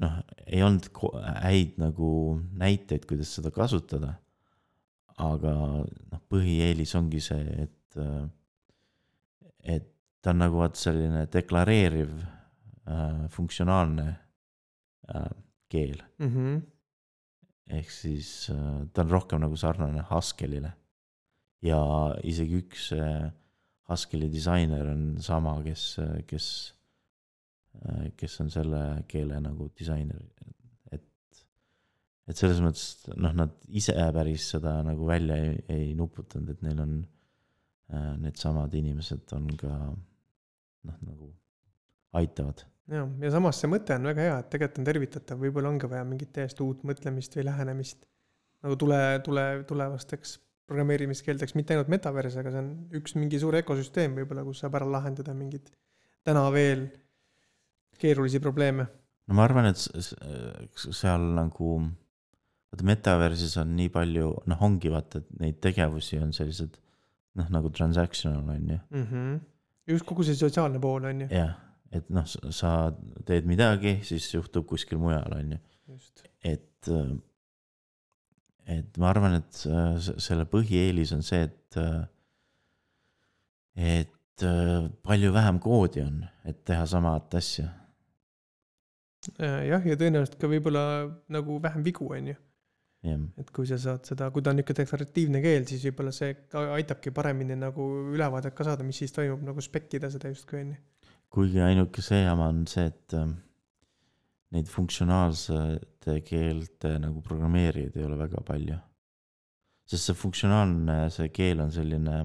noh, 0.02 0.16
ei 0.44 0.62
olnud 0.64 0.88
häid 1.44 1.76
nagu 1.80 2.10
näiteid, 2.60 3.06
kuidas 3.08 3.32
seda 3.38 3.52
kasutada. 3.54 4.16
aga 5.16 5.52
noh, 5.80 6.20
põhieelis 6.28 6.90
ongi 6.98 7.22
see, 7.24 7.44
et, 7.64 7.98
et 9.64 9.86
ta 10.20 10.34
on 10.34 10.42
nagu 10.42 10.58
vaat 10.60 10.76
selline 10.76 11.22
deklareeriv 11.32 12.10
äh, 12.20 13.22
funktsionaalne 13.32 14.06
äh, 14.12 15.30
keel, 15.72 16.02
Mm 16.18 16.28
-hmm. 16.34 16.60
Ehk 17.66 17.90
siis 17.90 18.50
äh, 18.54 18.84
ta 18.92 19.02
on 19.02 19.10
rohkem 19.10 19.42
nagu 19.42 19.56
sarnane 19.58 20.04
Haskellile. 20.10 20.72
ja 21.62 21.80
isegi 22.22 22.60
üks 22.62 22.92
äh, 22.94 23.30
Haskelli 23.86 24.28
disainer 24.30 24.88
on 24.90 25.02
sama, 25.22 25.52
kes, 25.62 25.82
kes, 26.26 26.46
kes 28.18 28.40
on 28.42 28.48
selle 28.50 28.80
keele 29.06 29.38
nagu 29.38 29.68
disainer, 29.78 30.24
et, 30.90 31.04
et 32.26 32.40
selles 32.40 32.58
mõttes 32.64 33.06
noh, 33.14 33.30
nad 33.30 33.54
ise 33.68 33.94
päris 34.16 34.48
seda 34.56 34.80
nagu 34.86 35.06
välja 35.06 35.38
ei, 35.38 35.60
ei 35.70 35.92
nuputanud, 35.98 36.50
et 36.50 36.66
neil 36.66 36.82
on 36.82 36.96
äh, 37.94 38.12
needsamad 38.24 38.74
inimesed 38.74 39.36
on 39.38 39.52
ka 39.60 39.70
noh, 39.70 40.98
nagu 41.06 41.30
aitavad. 42.18 42.66
ja, 42.92 43.04
ja 43.22 43.30
samas 43.34 43.60
see 43.60 43.70
mõte 43.70 43.96
on 43.98 44.10
väga 44.10 44.26
hea, 44.26 44.36
et 44.42 44.50
tegelikult 44.52 44.82
on 44.82 44.88
tervitatav, 44.90 45.40
võib-olla 45.42 45.72
ongi 45.72 45.90
vaja 45.90 46.04
mingit 46.08 46.32
täiesti 46.36 46.64
uut 46.64 46.84
mõtlemist 46.86 47.36
või 47.38 47.46
lähenemist. 47.48 48.06
nagu 48.64 48.76
tule, 48.80 49.00
tule, 49.24 49.46
tulevasteks 49.68 50.38
programmeerimiskeelteks, 50.66 51.54
mitte 51.54 51.74
ainult 51.74 51.90
metaverse, 51.92 52.40
aga 52.42 52.52
see 52.52 52.62
on 52.62 52.70
üks 52.98 53.14
mingi 53.18 53.38
suur 53.42 53.54
ökosüsteem 53.60 54.16
võib-olla, 54.18 54.44
kus 54.46 54.64
saab 54.64 54.78
ära 54.78 54.88
lahendada 54.96 55.34
mingeid 55.36 55.68
täna 56.26 56.42
veel 56.54 56.88
keerulisi 58.00 58.40
probleeme. 58.42 58.88
no 59.26 59.36
ma 59.38 59.44
arvan, 59.46 59.70
et 59.70 59.78
seal 59.80 61.28
nagu, 61.36 61.76
vaata 62.72 62.88
metaversis 62.90 63.54
on 63.62 63.76
nii 63.78 63.92
palju, 63.94 64.32
noh, 64.50 64.66
ongi 64.66 64.90
vaata, 64.92 65.22
et 65.22 65.38
neid 65.42 65.60
tegevusi 65.62 66.18
on 66.22 66.34
sellised 66.36 66.80
noh, 67.36 67.52
nagu 67.52 67.70
transactional 67.70 68.42
on 68.42 68.74
ju, 68.74 68.78
mm. 68.90 69.06
-hmm. 69.06 69.38
just 69.92 70.06
kogu 70.08 70.26
see 70.26 70.34
sotsiaalne 70.34 70.80
pool 70.82 71.04
on 71.04 71.20
ju. 71.20 71.28
jah, 71.30 71.54
et 71.94 72.10
noh, 72.10 72.26
sa 72.26 72.72
teed 73.28 73.46
midagi, 73.48 73.98
siis 74.06 74.26
juhtub 74.34 74.66
kuskil 74.68 74.98
mujal, 75.02 75.38
on 75.38 75.56
ju, 75.56 75.62
et. 76.42 76.90
et 78.66 78.98
ma 78.98 79.10
arvan, 79.12 79.38
et 79.38 79.62
äh, 79.70 79.98
selle 80.18 80.46
põhieelis 80.50 81.12
on 81.14 81.22
see, 81.22 81.44
et, 81.46 81.80
et 83.78 84.46
äh, 84.46 84.88
palju 85.06 85.30
vähem 85.34 85.60
koodi 85.62 86.02
on, 86.02 86.22
et 86.44 86.64
teha 86.66 86.86
samat 86.90 87.38
asja 87.38 87.68
jah, 89.38 89.86
ja 89.86 89.96
tõenäoliselt 89.98 90.38
ka 90.40 90.50
võib-olla 90.50 90.82
nagu 91.32 91.60
vähem 91.62 91.84
vigu 91.86 92.08
on 92.12 92.32
ju. 92.32 92.36
et 93.38 93.50
kui 93.54 93.68
sa 93.68 93.78
saad 93.78 94.06
seda, 94.08 94.30
kui 94.34 94.42
ta 94.42 94.50
on 94.50 94.58
niisugune 94.58 94.82
deklaratiivne 94.82 95.42
keel, 95.44 95.66
siis 95.68 95.84
võib-olla 95.86 96.12
see 96.14 96.32
aitabki 96.58 97.12
paremini 97.14 97.56
nagu 97.58 97.86
ülevaadet 98.14 98.54
ka 98.56 98.66
saada, 98.66 98.86
mis 98.86 98.98
siis 99.02 99.14
toimub, 99.14 99.44
nagu 99.46 99.62
spekkida 99.62 100.10
seda 100.10 100.32
justkui 100.32 100.62
on 100.64 100.74
ju. 100.74 100.82
Kuigi 101.36 101.60
ainuke 101.60 102.00
see 102.00 102.22
jama 102.22 102.48
on 102.48 102.62
see, 102.70 102.86
et 102.88 103.14
ähm, 103.18 103.34
neid 104.56 104.70
funktsionaalsete 104.72 106.20
keelte 106.24 106.94
nagu 107.02 107.20
programmeerijaid 107.24 107.98
ei 107.98 108.06
ole 108.06 108.16
väga 108.22 108.40
palju. 108.46 108.78
sest 109.86 110.08
see 110.08 110.18
funktsionaalne, 110.18 110.96
see 111.14 111.28
keel 111.34 111.60
on 111.62 111.70
selline, 111.74 112.16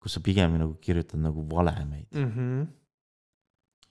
kus 0.00 0.14
sa 0.16 0.22
pigem 0.24 0.54
nagu 0.62 0.78
kirjutad 0.80 1.20
nagu 1.20 1.42
valemeid 1.50 2.06
mm., 2.14 2.22
mm. 2.22 2.32
-hmm. 2.36 2.66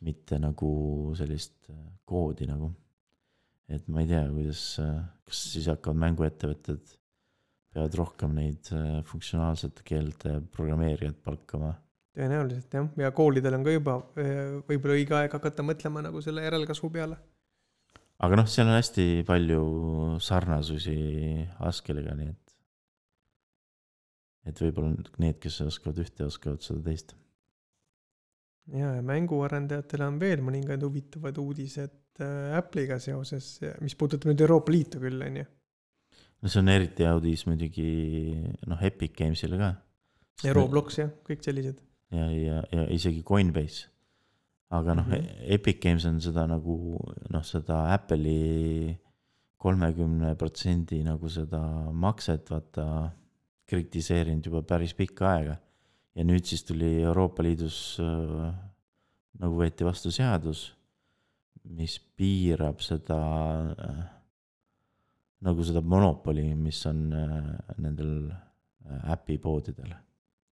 mitte 0.08 0.40
nagu 0.40 0.72
sellist 1.20 1.70
äh, 1.70 1.86
koodi 2.06 2.48
nagu. 2.48 2.72
et 3.68 3.88
ma 3.88 4.02
ei 4.02 4.08
tea, 4.08 4.24
kuidas, 4.30 4.64
kas 5.26 5.38
siis 5.52 5.68
hakkavad 5.68 5.98
mänguettevõtted, 5.98 6.98
peavad 7.74 7.96
rohkem 8.00 8.36
neid 8.40 8.72
äh, 8.72 9.02
funktsionaalsete 9.04 9.84
keelte 9.84 10.40
programmeerijaid 10.56 11.20
palkama 11.28 11.74
tõenäoliselt 12.16 12.78
jah, 12.78 12.88
ja 13.02 13.12
koolidel 13.16 13.58
on 13.58 13.66
ka 13.66 13.74
juba 13.74 13.96
eh, 14.22 14.58
võib-olla 14.70 14.98
õige 15.00 15.18
aeg 15.18 15.36
hakata 15.36 15.66
mõtlema 15.66 16.04
nagu 16.06 16.22
selle 16.24 16.46
järelkasvu 16.46 16.90
peale. 16.94 17.18
aga 18.24 18.40
noh, 18.40 18.48
seal 18.52 18.70
on 18.72 18.78
hästi 18.78 19.08
palju 19.28 19.66
sarnasusi 20.24 20.96
Haskeliga, 21.60 22.16
nii 22.16 22.32
et. 22.32 22.56
et 24.52 24.64
võib-olla 24.64 24.96
need, 25.24 25.40
kes 25.44 25.60
oskavad 25.68 26.00
ühte, 26.06 26.28
oskavad 26.30 26.64
seda 26.64 26.86
teist. 26.88 27.16
ja, 28.72 28.96
ja 28.96 29.04
mänguarendajatele 29.06 30.08
on 30.08 30.22
veel 30.22 30.44
mõningaid 30.46 30.88
huvitavaid 30.88 31.42
uudised 31.44 32.24
äh, 32.24 32.56
Apple'iga 32.58 33.00
seoses, 33.04 33.58
mis 33.84 33.98
puudutab 34.00 34.32
nüüd 34.32 34.46
Euroopa 34.48 34.72
Liitu 34.72 35.04
küll, 35.04 35.20
on 35.20 35.42
ju. 35.42 35.50
no 36.40 36.54
see 36.54 36.64
on 36.64 36.72
eriti 36.72 37.04
hea 37.04 37.12
uudis 37.18 37.44
muidugi 37.50 37.90
noh, 38.72 38.88
Epic 38.88 39.20
Games'ile 39.20 39.60
ka. 39.60 39.74
ja 40.48 40.56
Roblox 40.56 41.04
jah, 41.04 41.12
kõik 41.28 41.44
sellised. 41.44 41.84
ja, 42.16 42.30
ja, 42.32 42.62
ja 42.72 42.88
isegi 42.94 43.24
Coinbase. 43.24 43.90
aga 44.70 44.96
noh 44.98 45.06
mm. 45.08 45.12
-hmm., 45.14 45.52
Epic 45.56 45.82
Games 45.82 46.06
on 46.06 46.22
seda 46.22 46.48
nagu 46.48 47.00
noh, 47.30 47.44
seda 47.44 47.94
Apple'i 47.94 48.96
kolmekümne 49.58 50.36
protsendi 50.36 51.04
nagu 51.04 51.30
seda 51.30 51.62
makset 51.92 52.50
vaata 52.52 53.12
kritiseerinud 53.66 54.46
juba 54.46 54.62
päris 54.62 54.94
pikka 54.94 55.30
aega. 55.30 55.58
ja 56.16 56.24
nüüd 56.24 56.46
siis 56.46 56.64
tuli 56.64 57.02
Euroopa 57.02 57.44
Liidus 57.44 57.98
äh, 58.00 58.54
nagu 59.40 59.58
võeti 59.60 59.86
vastu 59.86 60.12
seadus, 60.12 60.70
mis 61.64 61.98
piirab 62.00 62.82
seda 62.82 63.20
äh, 63.74 64.04
nagu 65.46 65.66
seda 65.66 65.82
monopoli, 65.82 66.48
mis 66.56 66.80
on 66.90 67.02
äh, 67.14 67.52
nendel 67.78 68.32
äh, 68.32 69.12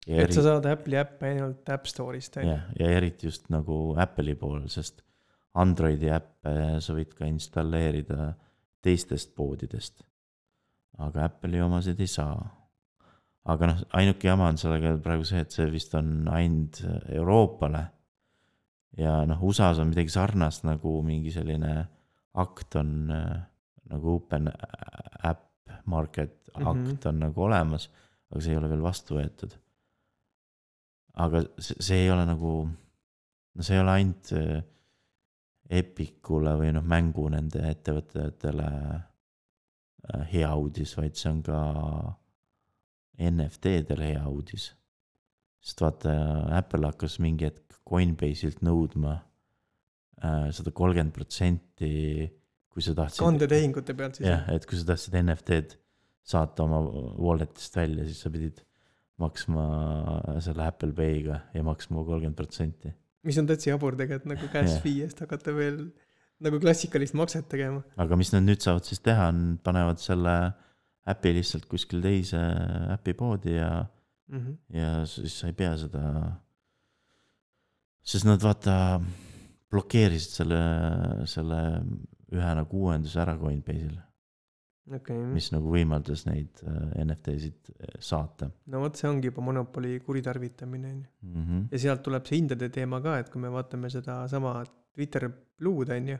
äpipoodidel. 0.03 0.25
et 0.25 0.35
sa 0.35 0.43
saad 0.45 0.65
Apple'i 0.69 0.99
äppe 0.99 1.29
ainult 1.31 1.69
App 1.69 1.87
Store'ist 1.89 2.37
on 2.37 2.47
ju. 2.47 2.57
ja 2.79 2.89
eriti 2.97 3.27
just 3.27 3.49
nagu 3.53 3.95
Apple'i 3.99 4.35
pool, 4.35 4.67
sest 4.67 5.03
Androidi 5.53 6.09
äppe 6.09 6.81
sa 6.81 6.95
võid 6.97 7.13
ka 7.13 7.29
installeerida 7.29 8.33
teistest 8.83 9.35
poodidest. 9.35 10.03
aga 10.97 11.29
Apple'i 11.29 11.61
omasid 11.61 11.99
ei 11.99 12.07
saa. 12.07 12.35
aga 13.45 13.67
noh, 13.67 13.81
ainuke 13.93 14.27
jama 14.27 14.47
on 14.51 14.57
sellega 14.57 14.97
praegu 15.03 15.25
see, 15.27 15.41
et 15.43 15.51
see 15.51 15.69
vist 15.71 15.95
on 15.95 16.27
ainult 16.31 16.83
Euroopale. 17.09 17.85
ja 18.97 19.23
noh, 19.25 19.43
USA-s 19.43 19.79
on 19.79 19.89
midagi 19.93 20.09
sarnast 20.09 20.63
nagu 20.67 21.01
mingi 21.05 21.31
selline 21.31 21.87
akt 22.33 22.75
on 22.75 23.09
nagu 23.09 24.15
open 24.15 24.49
äpp 24.49 25.49
market 25.85 26.49
akt 26.53 27.05
on 27.09 27.19
nagu 27.19 27.43
olemas, 27.45 27.89
aga 28.31 28.41
see 28.41 28.53
ei 28.53 28.59
ole 28.59 28.69
veel 28.71 28.83
vastu 28.83 29.17
võetud. 29.17 29.55
Aga 31.21 31.43
see, 31.61 32.03
ei 32.03 32.11
ole 32.11 32.25
nagu, 32.27 32.53
no 33.53 33.65
see 33.65 33.77
ei 33.77 33.83
ole 33.83 33.97
ainult 33.99 34.31
äh, 34.37 34.61
Epicule 35.73 36.53
või 36.59 36.73
noh, 36.75 36.83
mängu 36.85 37.29
nende 37.31 37.63
ettevõtetele 37.69 38.69
äh, 38.69 40.23
hea 40.33 40.51
uudis, 40.59 40.95
vaid 40.99 41.17
see 41.17 41.31
on 41.31 41.41
ka 41.45 41.59
NFT-dele 43.23 44.13
hea 44.13 44.23
uudis. 44.29 44.71
sest 45.63 45.81
vaata, 45.81 46.13
Apple 46.57 46.89
hakkas 46.89 47.19
mingi 47.23 47.47
hetk 47.47 47.79
Coinbase'ilt 47.87 48.63
nõudma 48.65 49.15
äh, 49.15 50.49
sada 50.55 50.73
kolmkümmend 50.75 51.13
protsenti, 51.15 52.27
kui 52.73 52.83
sa 52.83 52.95
tahtsid. 52.97 53.23
kandetehingute 53.23 53.95
pealt 53.95 54.19
siis 54.19 54.27
jah, 54.27 54.45
et 54.51 54.65
kui 54.67 54.79
sa 54.79 54.89
tahtsid 54.91 55.17
NFT-d 55.21 55.79
saata 56.23 56.65
oma 56.65 56.79
wallet'ist 57.19 57.75
välja, 57.77 58.05
siis 58.07 58.21
sa 58.23 58.31
pidid 58.33 58.61
maksma 59.21 59.63
selle 60.41 60.65
Apple 60.67 60.93
Pay'ga 60.97 61.39
ja 61.53 61.63
maksma 61.63 62.03
kolmkümmend 62.03 62.35
protsenti. 62.37 62.93
mis 63.23 63.37
on 63.37 63.47
täitsa 63.47 63.69
jabur 63.69 63.95
tegelikult 63.95 64.25
nagu 64.33 64.47
cash 64.51 64.73
Jah. 64.73 64.81
fee 64.83 65.03
eest 65.05 65.19
hakata 65.23 65.53
veel 65.55 65.91
nagu 66.43 66.59
klassikalist 66.59 67.13
makset 67.15 67.47
tegema. 67.49 67.83
aga 67.97 68.15
mis 68.19 68.33
nad 68.33 68.43
nüüd 68.43 68.59
saavad 68.63 68.83
siis 68.89 68.99
teha, 68.99 69.27
on, 69.31 69.59
panevad 69.63 70.01
selle 70.01 70.53
äpi 71.07 71.33
lihtsalt 71.37 71.65
kuskile 71.71 72.01
teise 72.01 72.39
äpipoodi 72.97 73.57
ja, 73.59 73.85
Mhm. 74.33 74.53
ja 74.73 75.05
siis 75.05 75.35
sa 75.39 75.47
ei 75.47 75.53
pea 75.53 75.75
seda. 75.77 76.39
sest 78.03 78.25
nad 78.25 78.41
vaata 78.43 78.99
blokeerisid 79.71 80.31
selle, 80.39 80.59
selle 81.29 81.59
ühe 82.33 82.51
nagu 82.59 82.81
uuenduse 82.85 83.19
ära 83.21 83.35
Coinbase'il, 83.39 83.95
okei, 84.91 85.19
mis 85.31 85.47
nagu 85.53 85.71
võimaldas 85.71 86.25
neid 86.27 86.59
äh, 86.67 87.03
NFT-sid 87.05 87.71
saata 88.03 88.49
no 88.73 88.83
vot, 88.83 88.99
see 88.99 89.07
ongi 89.07 89.31
juba 89.31 89.45
monopoli 89.45 89.95
kuritarvitamine 90.03 90.91
on 90.91 90.99
ju. 90.99 91.09
mm. 91.21 91.45
-hmm. 91.45 91.63
ja 91.71 91.79
sealt 91.85 92.03
tuleb 92.03 92.27
see 92.27 92.41
hindade 92.41 92.69
teema 92.69 93.01
ka, 93.01 93.17
et 93.19 93.29
kui 93.29 93.41
me 93.41 93.51
vaatame 93.53 93.89
sedasama 93.89 94.63
Twitter 94.93 95.29
Blue'd 95.59 95.89
on 95.89 96.07
ju, 96.13 96.17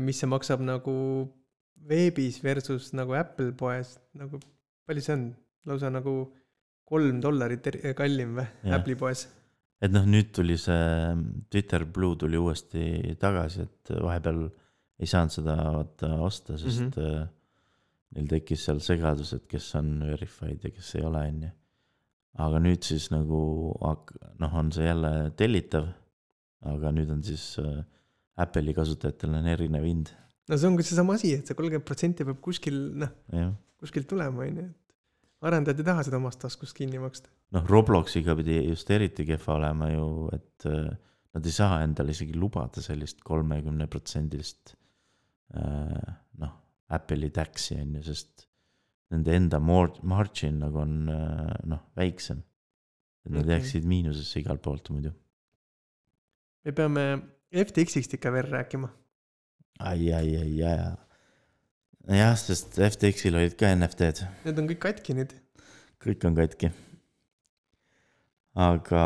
mis 0.00 0.18
see 0.18 0.30
maksab 0.30 0.64
nagu 0.64 0.94
veebis 1.88 2.40
versus 2.42 2.92
nagu 2.92 3.14
Apple 3.18 3.52
poes, 3.58 3.98
nagu 4.18 4.40
palju 4.86 5.04
see 5.04 5.14
on, 5.18 5.28
lausa 5.66 5.90
nagu 5.90 6.14
kolm 6.88 7.20
dollarit 7.22 7.68
kallim 7.96 8.36
või 8.38 8.46
Jah. 8.64 8.78
Apple'i 8.78 8.96
poes. 8.98 9.26
et 9.82 9.92
noh, 9.92 10.04
nüüd 10.06 10.32
tuli 10.34 10.56
see 10.60 11.14
Twitter 11.50 11.84
Blue 11.84 12.16
tuli 12.16 12.38
uuesti 12.38 13.14
tagasi, 13.20 13.66
et 13.66 13.94
vahepeal 14.02 14.44
ei 15.02 15.10
saanud 15.10 15.34
seda 15.34 15.56
vaata 15.78 16.12
osta, 16.22 16.58
sest 16.58 16.84
mm. 16.84 16.90
-hmm. 16.96 17.30
Neil 18.12 18.28
tekkis 18.30 18.66
seal 18.68 18.80
segadus, 18.84 19.32
et 19.36 19.46
kes 19.50 19.70
on 19.80 19.94
verified 20.06 20.64
ja 20.66 20.72
kes 20.72 20.94
ei 20.98 21.06
ole, 21.08 21.24
on 21.32 21.42
ju. 21.46 21.50
aga 22.46 22.60
nüüd 22.64 22.84
siis 22.86 23.10
nagu 23.12 23.40
hak- 23.82 24.14
noh, 24.40 24.54
on 24.60 24.72
see 24.72 24.86
jälle 24.86 25.12
tellitav. 25.36 25.88
aga 26.62 26.92
nüüd 26.94 27.10
on 27.10 27.22
siis 27.26 27.56
äh, 27.58 27.82
Apple'i 28.42 28.72
kasutajatel 28.74 29.34
on 29.34 29.48
erinev 29.50 29.84
hind, 29.84 30.12
no 30.48 30.56
see 30.56 30.68
on 30.68 30.76
ka 30.78 30.86
seesama 30.86 31.16
asi, 31.18 31.34
et 31.34 31.48
see 31.48 31.56
kolmkümmend 31.58 31.86
protsenti 31.88 32.24
peab 32.28 32.38
kuskil 32.44 32.78
noh, 33.02 33.10
kuskilt 33.82 34.06
tulema 34.10 34.46
on 34.46 34.60
ju, 34.62 34.66
et 34.68 35.48
arendajad 35.48 35.82
ei 35.82 35.88
taha 35.88 36.04
seda 36.06 36.20
omast 36.20 36.40
taskust 36.44 36.76
kinni 36.78 37.00
maksta. 37.02 37.32
noh, 37.56 37.66
Robloxiga 37.68 38.36
pidi 38.38 38.60
just 38.68 38.90
eriti 38.94 39.26
kehva 39.28 39.56
olema 39.58 39.90
ju, 39.90 40.06
et 40.36 40.68
äh, 40.70 40.92
nad 41.32 41.48
ei 41.48 41.54
saa 41.56 41.80
endale 41.82 42.14
isegi 42.14 42.36
lubada 42.38 42.84
sellist 42.84 43.22
kolmekümneprotsendilist 43.26 44.74
äh, 45.56 46.16
noh, 46.44 46.54
Apple'i 46.92 47.30
tax'i 47.34 47.78
on 47.80 47.96
ju, 47.98 48.02
sest 48.10 48.46
nende 49.12 49.34
enda 49.36 49.60
mor-, 49.60 49.98
margin 50.08 50.58
nagu 50.62 50.82
on 50.82 50.96
äh, 51.12 51.52
noh, 51.68 51.82
väiksem. 51.98 52.42
et 53.22 53.30
nad 53.30 53.44
Okei. 53.44 53.54
jääksid 53.54 53.84
miinusesse 53.86 54.40
igalt 54.40 54.62
poolt 54.64 54.88
muidu. 54.90 55.12
me 56.64 56.72
peame 56.72 57.04
FTX-ist 57.52 58.14
ikka 58.16 58.32
veel 58.32 58.48
rääkima. 58.50 58.88
ai, 59.80 60.12
ai, 60.12 60.36
ai, 60.40 60.62
ai. 60.62 62.16
jah, 62.18 62.34
sest 62.38 62.78
FTX-il 62.80 63.36
olid 63.38 63.58
ka 63.60 63.74
NFT-d, 63.76 64.26
Need 64.46 64.58
on 64.58 64.70
kõik 64.72 64.82
katki 64.88 65.14
nüüd. 65.18 65.36
kõik 66.02 66.26
on 66.26 66.34
katki. 66.40 66.72
aga 68.58 69.04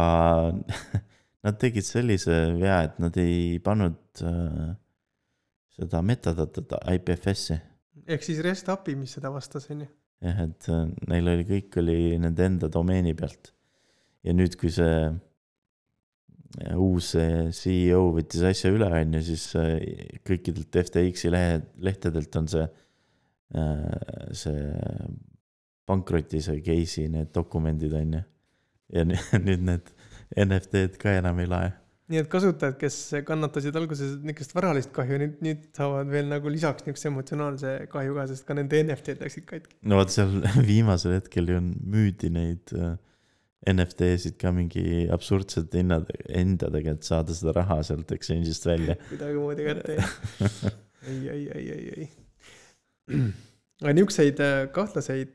nad 1.46 1.60
tegid 1.62 1.86
sellise 1.86 2.38
vea, 2.58 2.80
et 2.88 2.98
nad 3.02 3.16
ei 3.22 3.58
pannud 3.62 4.22
äh, 4.26 4.74
seda 5.76 6.00
metadatat 6.02 6.72
IPFS-i. 6.96 7.58
Ehk 8.06 8.26
siis 8.26 8.40
REST 8.44 8.70
API, 8.72 8.96
mis 8.98 9.14
seda 9.16 9.30
vastas, 9.34 9.68
on 9.72 9.84
ju. 9.84 9.92
jah, 10.24 10.42
et 10.46 10.68
äh, 10.72 10.82
neil 11.10 11.30
oli, 11.32 11.46
kõik 11.48 11.78
oli 11.82 11.98
nende 12.22 12.46
enda 12.46 12.70
domeeni 12.72 13.14
pealt. 13.18 13.52
ja 14.26 14.34
nüüd, 14.34 14.56
kui 14.60 14.72
see 14.74 14.98
äh, 15.06 16.74
uus 16.80 17.12
äh, 17.20 17.48
CEO 17.54 18.10
võttis 18.16 18.44
asja 18.48 18.72
üle, 18.74 18.88
on 18.88 19.18
ju, 19.18 19.22
siis 19.30 19.46
kõikidelt 20.26 20.80
FTX-i 20.86 21.32
lehe, 21.34 21.60
lehtedelt 21.84 22.40
on 22.40 22.48
see, 22.50 22.66
see 24.34 24.62
pankroti 25.86 26.40
see 26.42 26.62
case'i 26.66 27.10
need 27.12 27.30
dokumendid, 27.34 27.94
on 27.94 28.18
ju. 28.18 28.22
ja 28.96 29.06
nüüd 29.46 29.66
need 29.66 29.92
NFT-d 30.36 30.98
ka 31.00 31.18
enam 31.20 31.38
ei 31.42 31.50
lae. 31.50 31.74
Nii 32.12 32.20
et 32.22 32.28
kasutajad, 32.30 32.76
kes 32.78 32.96
kannatasid 33.26 33.76
alguses 33.78 34.14
niisugust 34.22 34.54
varalist 34.54 34.92
kahju, 34.94 35.18
nüüd, 35.22 35.40
nüüd 35.42 35.64
saavad 35.76 36.10
veel 36.12 36.28
nagu 36.30 36.50
lisaks 36.52 36.86
niisuguse 36.86 37.10
emotsionaalse 37.10 37.72
kahju 37.92 38.14
ka, 38.18 38.26
sest 38.30 38.46
ka 38.46 38.54
nende 38.58 38.82
NFT-d 38.84 39.26
läksid 39.26 39.46
katki. 39.48 39.78
no 39.90 39.98
vot 39.98 40.14
seal 40.14 40.38
viimasel 40.70 41.16
hetkel 41.18 41.50
ju 41.50 41.58
on 41.58 41.72
müüdi 41.96 42.30
neid 42.34 42.74
äh, 42.78 42.94
NFT-sid 43.66 44.36
ka 44.38 44.52
mingi 44.54 45.06
absurdsete 45.12 45.80
hinnad, 45.82 46.10
hindadega, 46.30 46.94
et 46.94 47.08
saada 47.08 47.34
seda 47.34 47.56
raha 47.56 47.80
sealt 47.86 48.12
exchange'ist 48.14 48.68
välja. 48.68 48.94
kuidagimoodi 49.10 49.66
kätte 49.66 49.98
ei, 51.10 51.18
ei, 51.32 51.42
ei, 51.50 51.66
ei, 51.72 51.90
ei. 51.96 52.08
aga 53.82 53.96
niisuguseid 53.98 54.42
äh, 54.44 54.60
kahtlaseid 54.74 55.34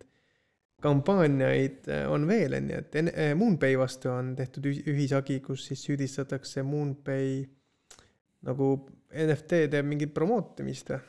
kampaaniaid 0.82 1.88
äh, 1.92 2.06
on 2.12 2.26
veel, 2.30 2.54
on 2.58 2.70
ju, 2.74 2.78
et 2.84 2.96
äh, 3.02 3.32
Moonpay 3.38 3.78
vastu 3.80 4.10
on 4.14 4.34
tehtud 4.36 4.66
ühi- 4.72 4.84
ühishagi, 4.92 5.40
kus 5.46 5.66
siis 5.70 5.84
süüdistatakse 5.88 6.64
Moonpay 6.68 7.44
nagu 8.48 8.72
NFT-de 9.12 9.82
mingit 9.86 10.14
promootimist 10.16 10.90
või? 10.94 11.00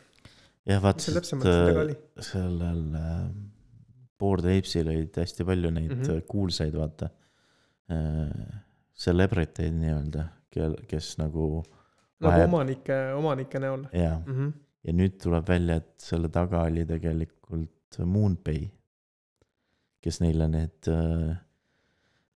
jah, 0.69 0.83
vaat 0.85 1.01
mis 1.01 1.07
seal 1.09 1.17
täpsemalt 1.21 1.49
sellega 1.49 1.79
äh, 1.79 1.85
oli? 1.87 1.97
sellel 2.29 2.83
Board 4.23 4.45
Apes'il 4.47 4.87
olid 4.93 5.17
hästi 5.19 5.45
palju 5.49 5.71
neid 5.75 5.91
mm 5.91 5.99
Mhm. 6.03 6.11
-hmm. 6.11 6.27
kuulsaid, 6.31 6.75
vaata 6.79 7.09
äh,. 7.91 8.61
Celebriteid 9.03 9.73
nii-öelda, 9.75 10.25
kel, 10.53 10.75
kes 10.87 11.17
nagu 11.19 11.63
nagu 12.21 12.29
vahel- 12.29 12.45
omanike, 12.45 12.99
omanike 13.17 13.59
näol 13.59 13.87
jaa. 13.93 14.21
-hmm. 14.27 14.53
ja 14.85 14.93
nüüd 14.93 15.17
tuleb 15.23 15.49
välja, 15.49 15.77
et 15.81 15.95
selle 15.99 16.29
taga 16.29 16.61
oli 16.69 16.85
tegelikult 16.87 17.99
Moonpay, 18.05 18.69
kes 20.03 20.21
neile 20.23 20.49
need, 20.51 20.91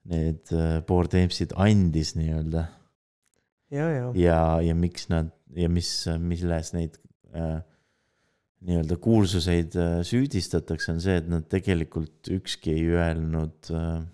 need 0.07 0.53
äh, 0.55 0.81
board 0.87 1.15
games'id 1.15 1.55
andis 1.59 2.15
nii-öelda 2.19 2.67
ja, 3.75 3.89
ja, 3.91 4.11
ja, 4.15 4.43
ja 4.63 4.75
miks 4.79 5.09
nad 5.11 5.33
ja 5.57 5.71
mis, 5.73 5.91
milles 6.23 6.73
neid 6.77 6.99
äh, 7.35 7.61
nii-öelda 8.67 8.99
kuulsuseid 9.03 9.77
äh, 9.79 9.97
süüdistatakse, 10.07 10.93
on 10.95 11.01
see, 11.03 11.17
et 11.21 11.29
nad 11.31 11.47
tegelikult 11.51 12.31
ükski 12.33 12.75
ei 12.75 12.87
öelnud 12.97 13.71
äh, 13.75 14.05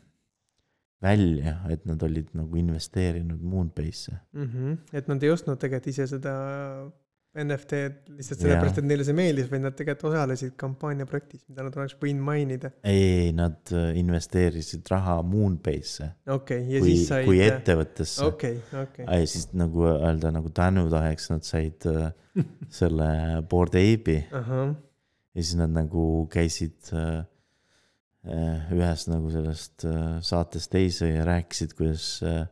välja, 1.02 1.56
et 1.72 1.86
nad 1.88 2.02
olid 2.06 2.30
nagu 2.38 2.58
investeerinud 2.60 3.40
Moonpay'sse. 3.42 4.18
mm. 4.32 4.48
-hmm. 4.48 4.76
et 4.92 5.08
nad 5.08 5.22
ei 5.22 5.30
ostnud 5.30 5.58
tegelikult 5.58 5.92
ise 5.94 6.06
seda 6.06 6.34
NFT-d 7.32 8.12
lihtsalt 8.18 8.42
sellepärast, 8.42 8.78
et 8.82 8.84
neile 8.84 9.04
see 9.08 9.16
meeldis, 9.16 9.46
vaid 9.48 9.62
nad 9.64 9.76
tegelikult 9.76 10.10
osalesid 10.10 10.52
kampaaniaprojektis, 10.60 11.46
mida 11.48 11.64
nad 11.64 11.76
oleks 11.80 11.94
võinud 12.00 12.26
mainida. 12.26 12.70
ei, 12.84 13.04
ei, 13.22 13.30
nad 13.36 13.72
äh, 13.72 13.94
investeerisid 13.96 14.88
raha 14.92 15.14
Moonpay'sse 15.24 16.10
okei 16.26 16.60
okay,, 16.60 16.74
ja 16.74 16.82
kui 16.82 16.90
siis, 16.90 17.06
said. 17.08 17.24
kui 17.24 17.40
ettevõttesse. 17.40 18.26
okei, 18.28 18.58
okei. 18.82 19.06
ja 19.08 19.30
siis 19.32 19.48
nagu 19.56 19.86
öelda 19.88 20.32
nagu 20.34 20.52
tänutäheks 20.52 21.30
nad 21.32 21.48
said 21.48 21.88
äh, 21.88 22.10
selle 22.80 23.08
Board 23.48 23.78
Ape'i 23.80 24.26
ahah, 24.28 24.74
ja 25.32 25.44
siis 25.44 25.56
nad 25.62 25.72
nagu 25.72 26.26
käisid 26.32 26.92
äh, 26.92 27.22
äh, 28.28 28.74
ühest 28.76 29.08
nagu 29.08 29.32
sellest 29.32 29.86
äh, 29.88 30.18
saatest 30.20 30.72
teise 30.74 31.08
ja 31.14 31.24
rääkisid, 31.28 31.72
kuidas 31.78 32.18
äh, 32.28 32.44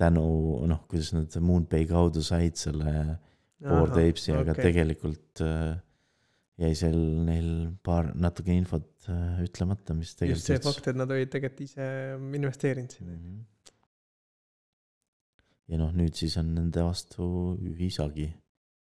tänu 0.00 0.24
noh, 0.72 0.80
kuidas 0.88 1.12
nad 1.12 1.36
Moonpay 1.36 1.84
kaudu 1.90 2.24
said 2.24 2.56
selle 2.56 2.96
Board 2.96 3.28
Apes'i, 3.62 4.34
aga 4.34 4.54
okei. 4.54 4.68
tegelikult 4.68 5.42
äh, 5.46 5.72
jäi 6.62 6.72
seal 6.78 6.98
neil 7.26 7.50
paar 7.84 8.12
natuke 8.14 8.54
infot 8.54 9.08
äh, 9.08 9.42
ütlemata, 9.46 9.96
mis 9.98 10.12
just 10.12 10.20
see 10.20 10.28
tegelikult 10.28 10.68
fakt, 10.68 10.92
et 10.92 11.00
nad 11.00 11.10
olid 11.14 11.32
tegelikult 11.32 11.66
ise 11.66 11.88
investeerinud 12.40 12.96
sinna. 12.98 13.18
Mhm. 13.18 13.42
ja 15.72 15.80
noh, 15.80 15.92
nüüd 15.96 16.16
siis 16.18 16.36
on 16.40 16.54
nende 16.56 16.84
vastu 16.84 17.26
ühishagi 17.72 18.28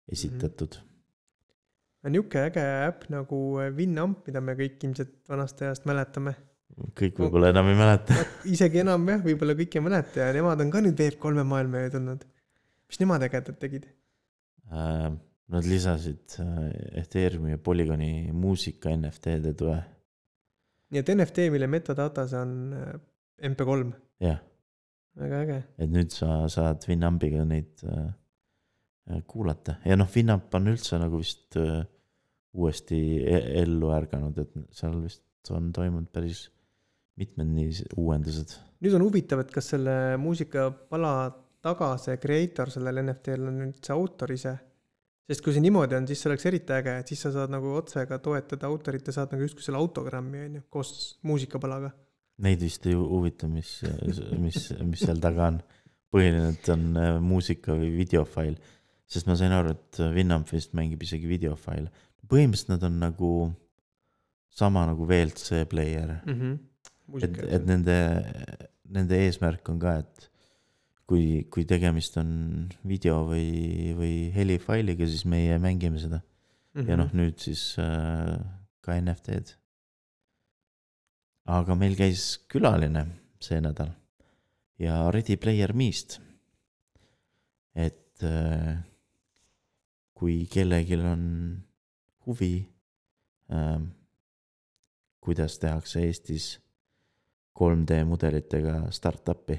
esitatud 0.10 0.80
on 2.04 2.15
niuke 2.15 2.46
äge 2.48 2.63
äpp 2.88 3.08
nagu 3.13 3.39
Winamp, 3.76 4.24
mida 4.28 4.42
me 4.44 4.56
kõik 4.60 4.84
ilmselt 4.88 5.15
vanast 5.30 5.62
ajast 5.63 5.88
mäletame. 5.89 6.36
kõik 6.96 7.20
võib-olla 7.20 7.52
enam 7.54 7.72
ei 7.72 7.78
mäleta. 7.80 8.15
isegi 8.56 8.84
enam 8.84 9.08
jah, 9.12 9.24
võib-olla 9.26 9.56
kõik 9.60 9.76
ei 9.76 9.84
mäleta 9.84 10.28
ja 10.28 10.36
nemad 10.38 10.62
on 10.63 10.72
ka 10.72 10.84
nüüd 10.86 11.00
Web3-e 11.00 11.48
maailma 11.54 11.86
ju 11.86 11.96
tulnud. 11.98 12.28
mis 12.89 13.02
nemad 13.04 13.26
ägedat 13.28 13.60
tegid? 13.60 13.89
Äh, 14.71 15.12
Nad 15.49 15.65
lisasid 15.65 16.36
äh, 16.38 16.99
Ethereumi 17.01 17.55
ja 17.55 17.58
Polygoni 17.58 18.29
muusika 18.38 18.91
NFT-de 18.93 19.53
toe, 19.58 19.77
nii 20.93 21.01
et 21.01 21.10
NFT, 21.10 21.47
mille 21.49 21.65
metadata 21.65 22.27
see 22.29 22.38
on 22.38 22.51
äh, 22.77 22.91
MP3, 23.49 23.88
jah, 24.21 24.38
väga 25.17 25.39
äge. 25.47 25.58
et 25.82 25.89
nüüd 25.89 26.13
sa 26.13 26.43
saad 26.53 26.86
Winampiga 26.86 27.47
neid 27.49 27.82
kuulata 29.25 29.79
ja 29.89 29.97
noh, 29.97 30.12
Winamp 30.13 30.53
on 30.53 30.69
üldse 30.69 31.01
nagu 31.01 31.17
vist 31.17 31.58
uuesti 31.58 33.01
e- 33.25 33.43
ellu 33.63 33.89
ärganud, 33.95 34.38
et 34.38 34.53
seal 34.69 35.01
vist 35.01 35.49
on 35.49 35.73
toimunud 35.73 36.13
päris 36.13 36.45
mitmed 37.17 37.49
nii 37.55 37.88
uuendused. 37.97 38.53
nüüd 38.86 38.99
on 38.99 39.10
huvitav, 39.10 39.41
et 39.41 39.49
kas 39.55 39.73
selle 39.73 39.97
muusikapala 40.21 41.15
taga 41.62 41.91
see 42.02 42.17
creator 42.22 42.69
sellel 42.72 43.02
NFT-l 43.04 43.48
on 43.52 43.58
nüüd 43.65 43.80
see 43.84 43.93
autor 43.95 44.32
ise. 44.32 44.54
sest 45.30 45.43
kui 45.45 45.54
see 45.54 45.62
niimoodi 45.62 45.93
on, 45.98 46.08
siis 46.10 46.22
see 46.24 46.30
oleks 46.32 46.45
eriti 46.50 46.74
äge, 46.74 46.93
et 47.04 47.08
siis 47.12 47.19
sa 47.22 47.30
saad 47.36 47.52
nagu 47.54 47.74
otse 47.78 48.02
ka 48.10 48.17
toetada 48.24 48.65
autorit 48.72 49.06
ja 49.06 49.13
saad 49.13 49.34
nagu 49.36 49.43
justkui 49.45 49.62
selle 49.65 49.78
autogrammi 49.78 50.39
on 50.48 50.56
ju, 50.58 50.62
koos 50.74 50.91
muusikapalaga. 51.30 51.91
Neid 52.41 52.62
vist 52.63 52.86
ei 52.88 52.95
huvita, 52.95 53.45
mis, 53.52 53.76
mis, 54.39 54.72
mis 54.88 55.04
seal 55.06 55.19
taga 55.22 55.50
on. 55.52 55.60
põhiline, 56.10 56.54
et 56.56 56.69
on 56.74 56.86
äh, 56.98 57.19
muusika 57.22 57.76
või 57.78 57.91
videofail, 58.00 58.56
sest 59.06 59.28
ma 59.30 59.36
sain 59.38 59.52
aru, 59.54 59.76
et 59.76 60.00
Winamp 60.15 60.50
vist 60.50 60.72
mängib 60.74 61.04
isegi 61.06 61.28
videofaile. 61.30 61.91
põhimõtteliselt 62.30 62.72
nad 62.74 62.84
on 62.88 62.98
nagu 63.04 63.30
sama 64.50 64.86
nagu 64.89 65.06
VLC 65.06 65.65
player, 65.69 66.15
Mhm. 66.26 66.58
et, 67.22 67.38
et 67.60 67.65
nende, 67.65 67.95
nende 68.89 69.19
eesmärk 69.28 69.69
on 69.69 69.80
ka, 69.80 69.98
et 70.00 70.30
kui, 71.10 71.45
kui 71.50 71.65
tegemist 71.65 72.17
on 72.22 72.32
video 72.86 73.24
või, 73.26 73.93
või 73.98 74.15
helifailiga, 74.36 75.08
siis 75.10 75.26
meie 75.26 75.58
mängime 75.62 75.98
seda 76.02 76.22
Mhm. 76.76 76.89
ja 76.89 76.98
noh, 77.00 77.13
nüüd 77.17 77.39
siis 77.41 77.63
äh, 77.82 78.38
ka 78.86 78.95
NFT-d. 79.00 79.56
aga 81.50 81.76
meil 81.76 81.95
käis 81.98 82.38
külaline 82.52 83.08
see 83.41 83.58
nädal 83.63 83.89
ja 84.78 85.08
Ready 85.12 85.38
Player 85.41 85.74
Me'st. 85.74 86.19
et 87.74 88.22
äh, 88.24 88.78
kui 90.13 90.45
kellelgi 90.52 91.00
on 91.02 91.24
huvi 92.28 92.69
äh,, 93.50 93.82
kuidas 95.19 95.58
tehakse 95.60 96.04
Eestis 96.06 96.60
3D 97.60 98.04
mudelitega 98.06 98.91
startup'i, 98.91 99.58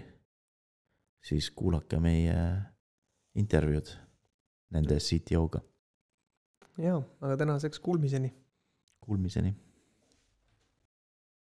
siis 1.22 1.50
kuulake 1.50 1.98
meie 2.00 2.36
intervjuud 3.34 3.90
nende 4.70 4.96
CTO-ga. 4.98 5.60
jaa, 6.78 7.02
aga 7.20 7.36
tänaseks 7.36 7.80
kuulmiseni. 7.80 8.34
Kuulmiseni 9.00 9.54